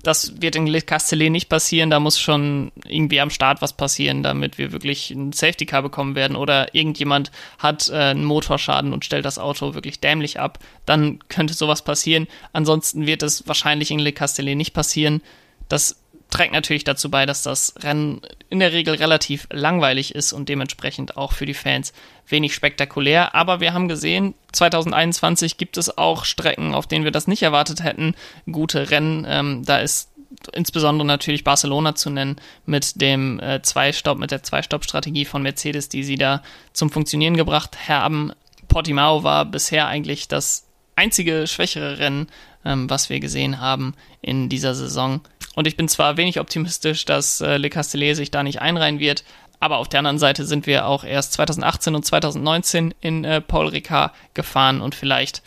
das 0.04 0.42
wird 0.42 0.58
in 0.58 0.72
Castellet 0.86 1.32
nicht 1.32 1.48
passieren. 1.48 1.90
Da 1.90 2.00
muss 2.00 2.20
schon 2.20 2.74
irgendwie 2.86 3.22
am 3.22 3.30
Start 3.30 3.62
was 3.62 3.74
passieren, 3.74 4.22
damit 4.22 4.58
wir 4.58 4.74
wirklich 4.74 5.12
ein 5.12 5.32
Safety 5.32 5.66
Car 5.66 5.82
bekommen 5.82 6.16
werden. 6.16 6.36
Oder 6.36 6.76
irgendjemand 6.76 7.32
hat 7.58 7.90
äh, 7.90 7.96
einen 7.96 8.26
Motorschaden 8.26 8.92
und 8.92 9.06
stellt 9.06 9.24
das 9.24 9.40
Auto 9.40 9.74
wirklich 9.74 10.02
dämlich 10.02 10.42
ab. 10.42 10.60
Dann 10.86 11.20
könnte 11.30 11.54
sowas 11.54 11.84
passieren. 11.84 12.28
Ansonsten 12.52 13.08
wird 13.08 13.24
es 13.24 13.48
wahrscheinlich 13.48 13.92
in 13.92 14.00
Le 14.00 14.12
Castellet 14.12 14.58
nicht 14.58 14.74
passieren. 14.74 15.22
Das 15.70 16.03
trägt 16.34 16.52
natürlich 16.52 16.84
dazu 16.84 17.12
bei, 17.12 17.28
dass 17.28 17.44
das 17.44 17.76
Rennen 17.84 18.22
in 18.50 18.60
der 18.60 18.74
Regel 18.74 18.96
relativ 18.96 19.48
langweilig 19.52 20.16
ist 20.16 20.34
und 20.34 20.50
dementsprechend 20.50 21.16
auch 21.16 21.32
für 21.32 21.46
die 21.46 21.54
Fans 21.54 21.94
wenig 22.28 22.56
spektakulär. 22.56 23.36
Aber 23.36 23.60
wir 23.60 23.74
haben 23.74 23.88
gesehen, 23.88 24.34
2021 24.52 25.58
gibt 25.58 25.78
es 25.78 25.96
auch 25.96 26.26
Strecken, 26.26 26.74
auf 26.74 26.88
denen 26.88 27.06
wir 27.06 27.12
das 27.12 27.28
nicht 27.28 27.44
erwartet 27.44 27.84
hätten. 27.84 28.16
Gute 28.52 28.90
Rennen. 28.90 29.26
Ähm, 29.30 29.64
da 29.64 29.78
ist 29.78 30.10
insbesondere 30.54 31.06
natürlich 31.06 31.44
Barcelona 31.44 31.94
zu 31.94 32.10
nennen 32.10 32.38
mit 32.66 33.00
dem 33.00 33.40
äh, 33.40 33.62
Zwei-Stopp, 33.62 34.18
mit 34.18 34.32
der 34.32 34.42
Zwei-Stopp-Strategie 34.42 35.26
von 35.26 35.44
Mercedes, 35.44 35.88
die 35.88 36.04
sie 36.04 36.18
da 36.18 36.42
zum 36.74 36.90
Funktionieren 36.90 37.38
gebracht 37.38 37.88
haben. 37.88 38.32
Portimao 38.68 39.24
war 39.24 39.46
bisher 39.46 39.86
eigentlich 39.88 40.28
das 40.28 40.66
einzige 40.96 41.46
schwächere 41.46 42.00
Rennen, 42.00 42.28
ähm, 42.66 42.90
was 42.90 43.10
wir 43.10 43.20
gesehen 43.20 43.60
haben 43.60 43.94
in 44.22 44.50
dieser 44.50 44.76
Saison. 44.76 45.22
Und 45.56 45.68
ich 45.68 45.78
bin 45.78 45.88
zwar 45.88 46.18
wenig 46.18 46.40
optimistisch, 46.40 47.06
dass 47.06 47.42
äh, 47.42 47.58
Le 47.58 47.70
Castellet 47.70 48.16
sich 48.16 48.32
da 48.32 48.44
nicht 48.44 48.62
einreihen 48.62 49.00
wird, 49.00 49.24
aber 49.60 49.78
auf 49.78 49.88
der 49.88 50.00
anderen 50.00 50.20
Seite 50.20 50.46
sind 50.46 50.68
wir 50.68 50.88
auch 50.88 51.04
erst 51.04 51.34
2018 51.34 51.96
und 51.96 52.06
2019 52.06 52.94
in 53.00 53.24
äh, 53.24 53.40
Paul 53.40 53.68
Ricard 53.68 54.14
gefahren 54.34 54.82
und 54.82 54.96
vielleicht 54.96 55.42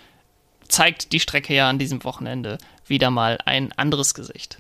zeigt 0.69 1.13
die 1.13 1.21
Strecke 1.21 1.55
ja 1.55 1.69
an 1.69 1.79
diesem 1.79 2.03
Wochenende 2.05 2.59
wieder 2.87 3.11
mal 3.11 3.39
ein 3.45 3.73
anderes 3.73 4.15
Gesicht. 4.15 4.59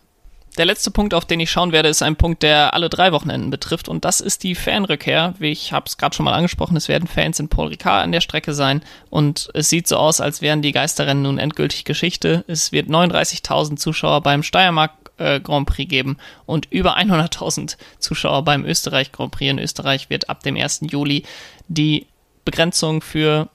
Der 0.56 0.64
letzte 0.64 0.90
Punkt, 0.90 1.12
auf 1.12 1.26
den 1.26 1.38
ich 1.40 1.50
schauen 1.50 1.72
werde, 1.72 1.90
ist 1.90 2.02
ein 2.02 2.16
Punkt, 2.16 2.42
der 2.42 2.72
alle 2.72 2.88
drei 2.88 3.12
Wochenenden 3.12 3.50
betrifft 3.50 3.90
und 3.90 4.06
das 4.06 4.22
ist 4.22 4.42
die 4.42 4.54
Fanrückkehr. 4.54 5.34
Wie 5.38 5.52
ich 5.52 5.72
habe 5.72 5.84
es 5.86 5.98
gerade 5.98 6.16
schon 6.16 6.24
mal 6.24 6.32
angesprochen, 6.32 6.76
es 6.76 6.88
werden 6.88 7.06
Fans 7.06 7.38
in 7.38 7.48
Paul 7.48 7.68
Ricard 7.68 8.04
an 8.04 8.12
der 8.12 8.22
Strecke 8.22 8.54
sein 8.54 8.82
und 9.10 9.50
es 9.52 9.68
sieht 9.68 9.86
so 9.86 9.96
aus, 9.96 10.22
als 10.22 10.40
wären 10.40 10.62
die 10.62 10.72
Geisterrennen 10.72 11.24
nun 11.24 11.38
endgültig 11.38 11.84
Geschichte. 11.84 12.42
Es 12.48 12.72
wird 12.72 12.88
39.000 12.88 13.76
Zuschauer 13.76 14.22
beim 14.22 14.42
Steiermark 14.42 14.92
äh, 15.18 15.40
Grand 15.40 15.66
Prix 15.66 15.90
geben 15.90 16.16
und 16.46 16.66
über 16.70 16.96
100.000 16.96 17.76
Zuschauer 17.98 18.42
beim 18.42 18.64
Österreich 18.64 19.12
Grand 19.12 19.32
Prix. 19.32 19.50
In 19.50 19.58
Österreich 19.58 20.08
wird 20.08 20.30
ab 20.30 20.42
dem 20.42 20.56
1. 20.56 20.80
Juli 20.90 21.24
die 21.68 22.06
Begrenzung 22.46 23.02
für 23.02 23.50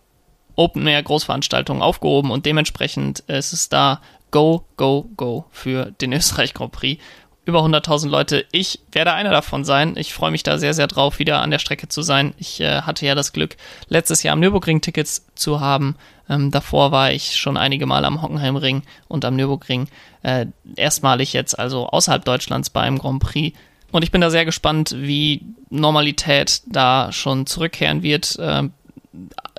Open 0.56 0.86
Air 0.86 1.02
Großveranstaltungen 1.02 1.82
aufgehoben 1.82 2.30
und 2.30 2.46
dementsprechend 2.46 3.22
ist 3.22 3.54
es 3.54 3.70
da 3.70 4.02
Go, 4.32 4.66
Go, 4.78 5.10
Go 5.18 5.46
für 5.52 5.92
den 5.92 6.14
Österreich 6.14 6.54
Grand 6.54 6.72
Prix. 6.72 7.02
Über 7.44 7.60
100.000 7.64 8.08
Leute. 8.08 8.46
Ich 8.52 8.80
werde 8.92 9.14
einer 9.14 9.32
davon 9.32 9.64
sein. 9.64 9.96
Ich 9.98 10.14
freue 10.14 10.30
mich 10.30 10.44
da 10.44 10.60
sehr, 10.60 10.76
sehr 10.76 10.88
drauf, 10.88 11.18
wieder 11.18 11.42
an 11.42 11.50
der 11.50 11.58
Strecke 11.58 11.88
zu 11.88 12.04
sein. 12.04 12.36
Ich 12.38 12.62
äh, 12.62 12.82
hatte 12.82 13.06
ja 13.06 13.16
das 13.16 13.34
Glück, 13.34 13.58
letztes 13.88 14.22
Jahr 14.22 14.34
am 14.34 14.40
Nürburgring 14.40 14.82
Tickets 14.82 15.26
zu 15.34 15.60
haben. 15.60 15.96
Ähm, 16.30 16.52
davor 16.52 16.92
war 16.92 17.12
ich 17.12 17.38
schon 17.38 17.58
einige 17.58 17.88
Mal 17.88 18.06
am 18.06 18.22
Hockenheimring 18.22 18.84
und 19.08 19.26
am 19.26 19.36
Nürburgring. 19.36 19.88
Äh, 20.22 20.46
erstmalig 20.76 21.34
jetzt 21.34 21.58
also 21.58 21.88
außerhalb 21.88 22.24
Deutschlands 22.24 22.70
bei 22.70 22.82
einem 22.82 23.00
Grand 23.00 23.24
Prix. 23.24 23.58
Und 23.92 24.04
ich 24.04 24.12
bin 24.12 24.22
da 24.22 24.30
sehr 24.30 24.46
gespannt, 24.46 24.96
wie 24.98 25.44
Normalität 25.70 26.62
da 26.68 27.12
schon 27.12 27.46
zurückkehren 27.46 28.04
wird. 28.04 28.38
Ähm, 28.40 28.72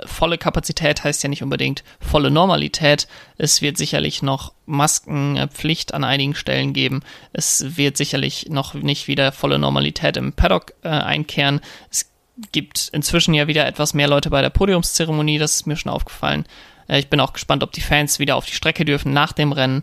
volle 0.07 0.39
Kapazität 0.39 1.05
heißt 1.05 1.23
ja 1.23 1.29
nicht 1.29 1.43
unbedingt 1.43 1.85
volle 2.01 2.31
Normalität. 2.31 3.07
Es 3.37 3.61
wird 3.61 3.77
sicherlich 3.77 4.23
noch 4.23 4.53
Maskenpflicht 4.67 5.95
an 5.95 6.05
einigen 6.05 6.35
Stellen 6.35 6.73
geben. 6.73 7.03
Es 7.33 7.77
wird 7.77 7.97
sicherlich 7.97 8.47
noch 8.49 8.75
nicht 8.75 9.09
wieder 9.09 9.33
volle 9.33 9.59
Normalität 9.59 10.17
im 10.17 10.33
Paddock 10.33 10.73
äh, 10.83 10.89
einkehren. 10.89 11.61
Es 11.91 12.11
gibt 12.51 12.89
inzwischen 12.93 13.35
ja 13.35 13.47
wieder 13.47 13.67
etwas 13.67 13.95
mehr 13.95 14.09
Leute 14.09 14.31
bei 14.31 14.41
der 14.41 14.51
Podiumszeremonie, 14.51 15.39
das 15.39 15.57
ist 15.57 15.67
mir 15.67 15.77
schon 15.77 15.93
aufgefallen. 15.93 16.47
Äh, 16.89 16.99
ich 16.99 17.09
bin 17.09 17.21
auch 17.21 17.35
gespannt, 17.35 17.63
ob 17.63 17.73
die 17.73 17.83
Fans 17.83 18.19
wieder 18.19 18.37
auf 18.37 18.47
die 18.47 18.55
Strecke 18.55 18.85
dürfen 18.85 19.13
nach 19.13 19.33
dem 19.33 19.53
Rennen 19.53 19.83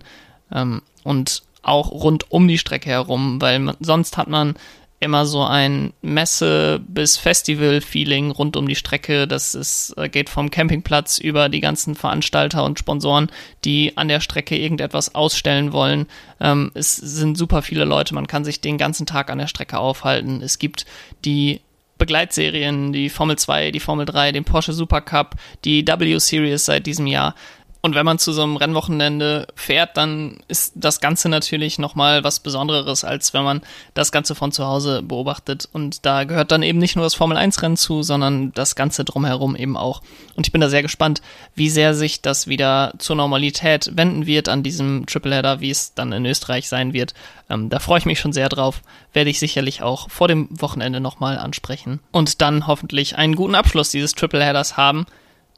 ähm, 0.51 0.82
und 1.03 1.43
auch 1.62 1.91
rund 1.91 2.32
um 2.32 2.47
die 2.47 2.58
Strecke 2.58 2.89
herum, 2.89 3.41
weil 3.41 3.60
man, 3.60 3.77
sonst 3.79 4.17
hat 4.17 4.27
man 4.27 4.55
immer 4.99 5.25
so 5.25 5.43
ein 5.43 5.93
Messe- 6.01 6.81
bis 6.85 7.17
Festival-Feeling 7.17 8.31
rund 8.31 8.57
um 8.57 8.67
die 8.67 8.75
Strecke. 8.75 9.27
Das 9.27 9.55
ist, 9.55 9.93
äh, 9.97 10.09
geht 10.09 10.29
vom 10.29 10.51
Campingplatz 10.51 11.19
über 11.19 11.47
die 11.47 11.62
ganzen 11.62 11.95
Veranstalter 11.95 12.63
und 12.63 12.79
Sponsoren, 12.79 13.31
die 13.63 13.95
an 13.97 14.09
der 14.09 14.19
Strecke 14.19 14.57
irgendetwas 14.57 15.15
ausstellen 15.15 15.71
wollen. 15.71 16.07
Ähm, 16.41 16.71
es 16.73 16.95
sind 16.95 17.38
super 17.38 17.62
viele 17.62 17.85
Leute, 17.85 18.13
man 18.13 18.27
kann 18.27 18.43
sich 18.43 18.59
den 18.62 18.77
ganzen 18.77 19.05
Tag 19.05 19.29
an 19.29 19.38
der 19.38 19.47
Strecke 19.47 19.79
aufhalten. 19.79 20.41
Es 20.41 20.59
gibt 20.59 20.85
die 21.23 21.62
Begleitserien, 21.99 22.91
die 22.93 23.09
Formel 23.09 23.38
2, 23.38 23.71
die 23.71 23.79
Formel 23.79 24.05
3, 24.05 24.31
den 24.31 24.45
Porsche 24.45 24.73
Supercup, 24.73 25.35
die 25.65 25.85
W-Series 25.85 26.65
seit 26.65 26.88
diesem 26.88 27.05
Jahr. 27.05 27.35
Und 27.81 27.95
wenn 27.95 28.05
man 28.05 28.19
zu 28.19 28.33
so 28.33 28.43
einem 28.43 28.57
Rennwochenende 28.57 29.47
fährt, 29.55 29.95
dann 29.95 30.39
ist 30.49 30.73
das 30.75 30.99
Ganze 30.99 31.29
natürlich 31.29 31.79
nochmal 31.79 32.25
was 32.25 32.41
Besonderes, 32.41 33.05
als 33.05 33.33
wenn 33.33 33.43
man 33.43 33.61
das 33.93 34.11
Ganze 34.11 34.35
von 34.35 34.51
zu 34.51 34.65
Hause 34.65 35.01
beobachtet. 35.01 35.69
Und 35.71 36.05
da 36.05 36.25
gehört 36.25 36.51
dann 36.51 36.61
eben 36.61 36.79
nicht 36.79 36.97
nur 36.97 37.05
das 37.05 37.15
Formel-1-Rennen 37.15 37.77
zu, 37.77 38.03
sondern 38.03 38.51
das 38.51 38.75
Ganze 38.75 39.05
drumherum 39.05 39.55
eben 39.55 39.77
auch. 39.77 40.01
Und 40.35 40.45
ich 40.45 40.51
bin 40.51 40.59
da 40.59 40.67
sehr 40.67 40.81
gespannt, 40.81 41.21
wie 41.55 41.69
sehr 41.69 41.93
sich 41.93 42.21
das 42.21 42.47
wieder 42.47 42.93
zur 42.97 43.15
Normalität 43.15 43.91
wenden 43.95 44.25
wird 44.25 44.49
an 44.49 44.61
diesem 44.61 45.05
Tripleheader, 45.05 45.61
wie 45.61 45.69
es 45.69 45.93
dann 45.93 46.11
in 46.11 46.25
Österreich 46.25 46.67
sein 46.67 46.91
wird. 46.91 47.13
Ähm, 47.49 47.69
da 47.69 47.79
freue 47.79 47.99
ich 47.99 48.05
mich 48.05 48.19
schon 48.19 48.33
sehr 48.33 48.49
drauf. 48.49 48.81
Werde 49.13 49.29
ich 49.29 49.39
sicherlich 49.39 49.81
auch 49.81 50.09
vor 50.09 50.27
dem 50.27 50.49
Wochenende 50.51 50.99
nochmal 50.99 51.37
ansprechen. 51.37 52.01
Und 52.11 52.41
dann 52.41 52.67
hoffentlich 52.67 53.17
einen 53.17 53.35
guten 53.35 53.55
Abschluss 53.55 53.89
dieses 53.89 54.15
Tripleheaders 54.15 54.75
haben 54.75 55.05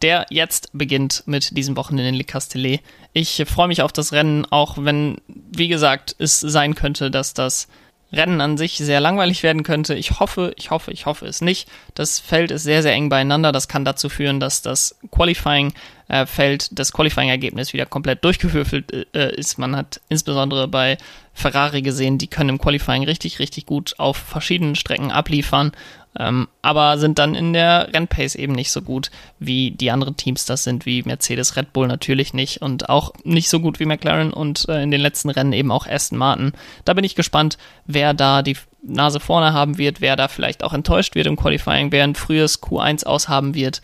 der 0.01 0.25
jetzt 0.29 0.69
beginnt 0.73 1.23
mit 1.25 1.55
diesem 1.57 1.75
Wochenende 1.75 2.09
in 2.09 2.15
Le 2.15 2.23
Castellet. 2.23 2.81
Ich 3.13 3.43
freue 3.47 3.67
mich 3.67 3.81
auf 3.81 3.91
das 3.91 4.13
Rennen, 4.13 4.45
auch 4.49 4.77
wenn, 4.77 5.17
wie 5.27 5.67
gesagt, 5.67 6.15
es 6.17 6.39
sein 6.39 6.75
könnte, 6.75 7.11
dass 7.11 7.33
das 7.33 7.67
Rennen 8.13 8.41
an 8.41 8.57
sich 8.57 8.77
sehr 8.77 8.99
langweilig 8.99 9.41
werden 9.43 9.63
könnte. 9.63 9.95
Ich 9.95 10.19
hoffe, 10.19 10.53
ich 10.57 10.69
hoffe, 10.69 10.91
ich 10.91 11.05
hoffe 11.05 11.25
es 11.25 11.41
nicht. 11.41 11.69
Das 11.95 12.19
Feld 12.19 12.51
ist 12.51 12.63
sehr, 12.63 12.81
sehr 12.81 12.93
eng 12.93 13.09
beieinander. 13.09 13.51
Das 13.51 13.67
kann 13.67 13.85
dazu 13.85 14.09
führen, 14.09 14.39
dass 14.39 14.61
das 14.61 14.97
Qualifying-Feld, 15.11 15.73
äh, 16.11 16.57
das 16.71 16.93
Qualifying-Ergebnis 16.93 17.73
wieder 17.73 17.85
komplett 17.85 18.23
durchgewürfelt 18.23 19.15
äh, 19.15 19.35
ist. 19.35 19.57
Man 19.57 19.75
hat 19.75 20.01
insbesondere 20.09 20.67
bei 20.67 20.97
Ferrari 21.33 21.81
gesehen, 21.81 22.17
die 22.17 22.27
können 22.27 22.49
im 22.49 22.57
Qualifying 22.59 23.03
richtig, 23.03 23.39
richtig 23.39 23.65
gut 23.65 23.95
auf 23.97 24.17
verschiedenen 24.17 24.75
Strecken 24.75 25.11
abliefern 25.11 25.71
ähm, 26.19 26.49
aber 26.61 26.97
sind 26.97 27.19
dann 27.19 27.35
in 27.35 27.53
der 27.53 27.89
Rennpace 27.93 28.35
eben 28.35 28.51
nicht 28.51 28.71
so 28.71 28.81
gut, 28.81 29.11
wie 29.39 29.71
die 29.71 29.91
anderen 29.91 30.17
Teams 30.17 30.45
das 30.45 30.65
sind, 30.65 30.85
wie 30.85 31.03
Mercedes, 31.03 31.55
Red 31.55 31.71
Bull 31.71 31.87
natürlich 31.87 32.33
nicht 32.33 32.61
und 32.61 32.89
auch 32.89 33.13
nicht 33.23 33.49
so 33.49 33.61
gut 33.61 33.79
wie 33.79 33.85
McLaren 33.85 34.33
und 34.33 34.67
äh, 34.67 34.83
in 34.83 34.91
den 34.91 34.99
letzten 34.99 35.29
Rennen 35.29 35.53
eben 35.53 35.71
auch 35.71 35.87
Aston 35.87 36.17
Martin. 36.17 36.51
Da 36.83 36.93
bin 36.93 37.05
ich 37.05 37.15
gespannt, 37.15 37.57
wer 37.85 38.13
da 38.13 38.41
die 38.41 38.57
Nase 38.83 39.21
vorne 39.21 39.53
haben 39.53 39.77
wird, 39.77 40.01
wer 40.01 40.17
da 40.17 40.27
vielleicht 40.27 40.63
auch 40.63 40.73
enttäuscht 40.73 41.15
wird 41.15 41.27
im 41.27 41.37
Qualifying, 41.37 41.91
wer 41.93 42.03
ein 42.03 42.15
frühes 42.15 42.61
Q1 42.61 43.05
aushaben 43.05 43.53
wird. 43.53 43.81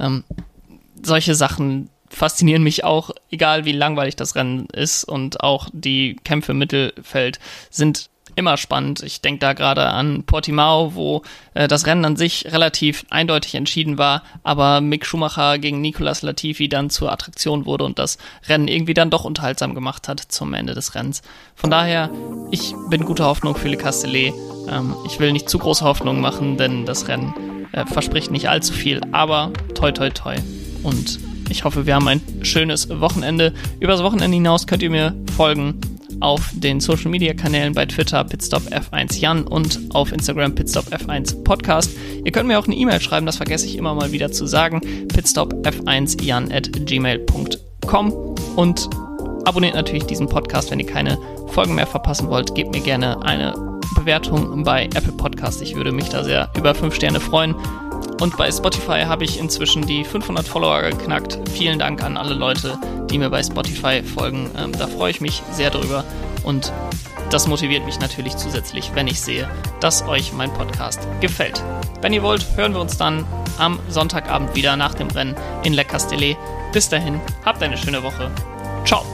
Ähm, 0.00 0.24
solche 1.02 1.34
Sachen 1.34 1.90
faszinieren 2.10 2.62
mich 2.62 2.84
auch, 2.84 3.10
egal 3.30 3.64
wie 3.64 3.72
langweilig 3.72 4.16
das 4.16 4.34
Rennen 4.34 4.66
ist 4.72 5.04
und 5.04 5.40
auch 5.40 5.68
die 5.72 6.16
Kämpfe 6.24 6.52
im 6.52 6.58
Mittelfeld 6.58 7.38
sind 7.70 8.08
immer 8.38 8.56
spannend. 8.56 9.02
Ich 9.02 9.20
denke 9.20 9.40
da 9.40 9.52
gerade 9.52 9.86
an 9.86 10.22
Portimao, 10.22 10.94
wo 10.94 11.22
äh, 11.54 11.66
das 11.66 11.86
Rennen 11.86 12.04
an 12.04 12.16
sich 12.16 12.46
relativ 12.46 13.04
eindeutig 13.10 13.56
entschieden 13.56 13.98
war, 13.98 14.22
aber 14.44 14.80
Mick 14.80 15.04
Schumacher 15.04 15.58
gegen 15.58 15.80
Nicolas 15.80 16.22
Latifi 16.22 16.68
dann 16.68 16.88
zur 16.88 17.10
Attraktion 17.10 17.66
wurde 17.66 17.84
und 17.84 17.98
das 17.98 18.16
Rennen 18.46 18.68
irgendwie 18.68 18.94
dann 18.94 19.10
doch 19.10 19.24
unterhaltsam 19.24 19.74
gemacht 19.74 20.06
hat 20.06 20.20
zum 20.20 20.54
Ende 20.54 20.74
des 20.74 20.94
Rennens. 20.94 21.22
Von 21.56 21.70
daher, 21.70 22.10
ich 22.52 22.74
bin 22.88 23.04
guter 23.04 23.26
Hoffnung 23.26 23.56
für 23.56 23.68
Le 23.68 23.76
Castellet. 23.76 24.32
Ähm, 24.70 24.94
ich 25.04 25.18
will 25.18 25.32
nicht 25.32 25.48
zu 25.48 25.58
große 25.58 25.84
Hoffnung 25.84 26.20
machen, 26.20 26.56
denn 26.56 26.86
das 26.86 27.08
Rennen 27.08 27.66
äh, 27.72 27.84
verspricht 27.86 28.30
nicht 28.30 28.48
allzu 28.48 28.72
viel, 28.72 29.00
aber 29.10 29.52
toi 29.74 29.90
toi 29.90 30.10
toi. 30.10 30.36
Und 30.82 31.18
ich 31.50 31.64
hoffe, 31.64 31.86
wir 31.86 31.94
haben 31.94 32.08
ein 32.08 32.20
schönes 32.42 32.88
Wochenende. 32.88 33.52
Übers 33.80 34.02
Wochenende 34.02 34.34
hinaus 34.34 34.66
könnt 34.66 34.82
ihr 34.82 34.90
mir 34.90 35.14
folgen 35.36 35.80
auf 36.20 36.50
den 36.52 36.80
Social 36.80 37.10
Media 37.10 37.32
Kanälen 37.32 37.74
bei 37.74 37.86
Twitter 37.86 38.24
Pitstop 38.24 38.62
F1 38.72 39.18
Jan 39.18 39.44
und 39.44 39.80
auf 39.94 40.12
Instagram 40.12 40.54
Pitstop 40.54 40.86
F1 40.86 41.44
Podcast. 41.44 41.90
Ihr 42.24 42.32
könnt 42.32 42.48
mir 42.48 42.58
auch 42.58 42.66
eine 42.66 42.74
E-Mail 42.74 43.00
schreiben, 43.00 43.26
das 43.26 43.36
vergesse 43.36 43.66
ich 43.66 43.76
immer 43.76 43.94
mal 43.94 44.12
wieder 44.12 44.32
zu 44.32 44.46
sagen. 44.46 44.80
Pitstop 45.08 45.54
F1 45.66 46.22
Jan 46.22 46.50
at 46.50 46.70
gmail.com 46.86 48.12
und 48.56 48.90
abonniert 49.44 49.74
natürlich 49.74 50.04
diesen 50.04 50.28
Podcast, 50.28 50.70
wenn 50.70 50.80
ihr 50.80 50.86
keine 50.86 51.18
Folgen 51.48 51.74
mehr 51.74 51.86
verpassen 51.86 52.28
wollt. 52.28 52.54
Gebt 52.54 52.72
mir 52.72 52.80
gerne 52.82 53.22
eine 53.22 53.54
Bewertung 53.94 54.64
bei 54.64 54.84
Apple 54.84 55.12
Podcast. 55.12 55.62
Ich 55.62 55.74
würde 55.74 55.92
mich 55.92 56.08
da 56.08 56.24
sehr 56.24 56.50
über 56.56 56.74
5 56.74 56.94
Sterne 56.94 57.20
freuen. 57.20 57.54
Und 58.20 58.36
bei 58.36 58.50
Spotify 58.50 59.04
habe 59.06 59.24
ich 59.24 59.38
inzwischen 59.38 59.86
die 59.86 60.04
500 60.04 60.46
Follower 60.46 60.82
geknackt. 60.82 61.38
Vielen 61.50 61.78
Dank 61.78 62.02
an 62.02 62.16
alle 62.16 62.34
Leute, 62.34 62.78
die 63.10 63.18
mir 63.18 63.30
bei 63.30 63.42
Spotify 63.42 64.02
folgen. 64.02 64.50
Ähm, 64.56 64.72
da 64.72 64.86
freue 64.86 65.10
ich 65.10 65.20
mich 65.20 65.42
sehr 65.52 65.70
drüber. 65.70 66.04
Und 66.42 66.72
das 67.30 67.46
motiviert 67.46 67.84
mich 67.84 68.00
natürlich 68.00 68.36
zusätzlich, 68.36 68.90
wenn 68.94 69.06
ich 69.06 69.20
sehe, 69.20 69.48
dass 69.80 70.06
euch 70.08 70.32
mein 70.32 70.52
Podcast 70.52 71.06
gefällt. 71.20 71.62
Wenn 72.00 72.12
ihr 72.12 72.22
wollt, 72.22 72.44
hören 72.56 72.72
wir 72.72 72.80
uns 72.80 72.96
dann 72.96 73.24
am 73.58 73.78
Sonntagabend 73.88 74.54
wieder 74.54 74.76
nach 74.76 74.94
dem 74.94 75.08
Rennen 75.08 75.36
in 75.62 75.74
Le 75.74 75.84
Castellet. 75.84 76.36
Bis 76.72 76.88
dahin, 76.88 77.20
habt 77.44 77.62
eine 77.62 77.76
schöne 77.76 78.02
Woche. 78.02 78.30
Ciao. 78.84 79.04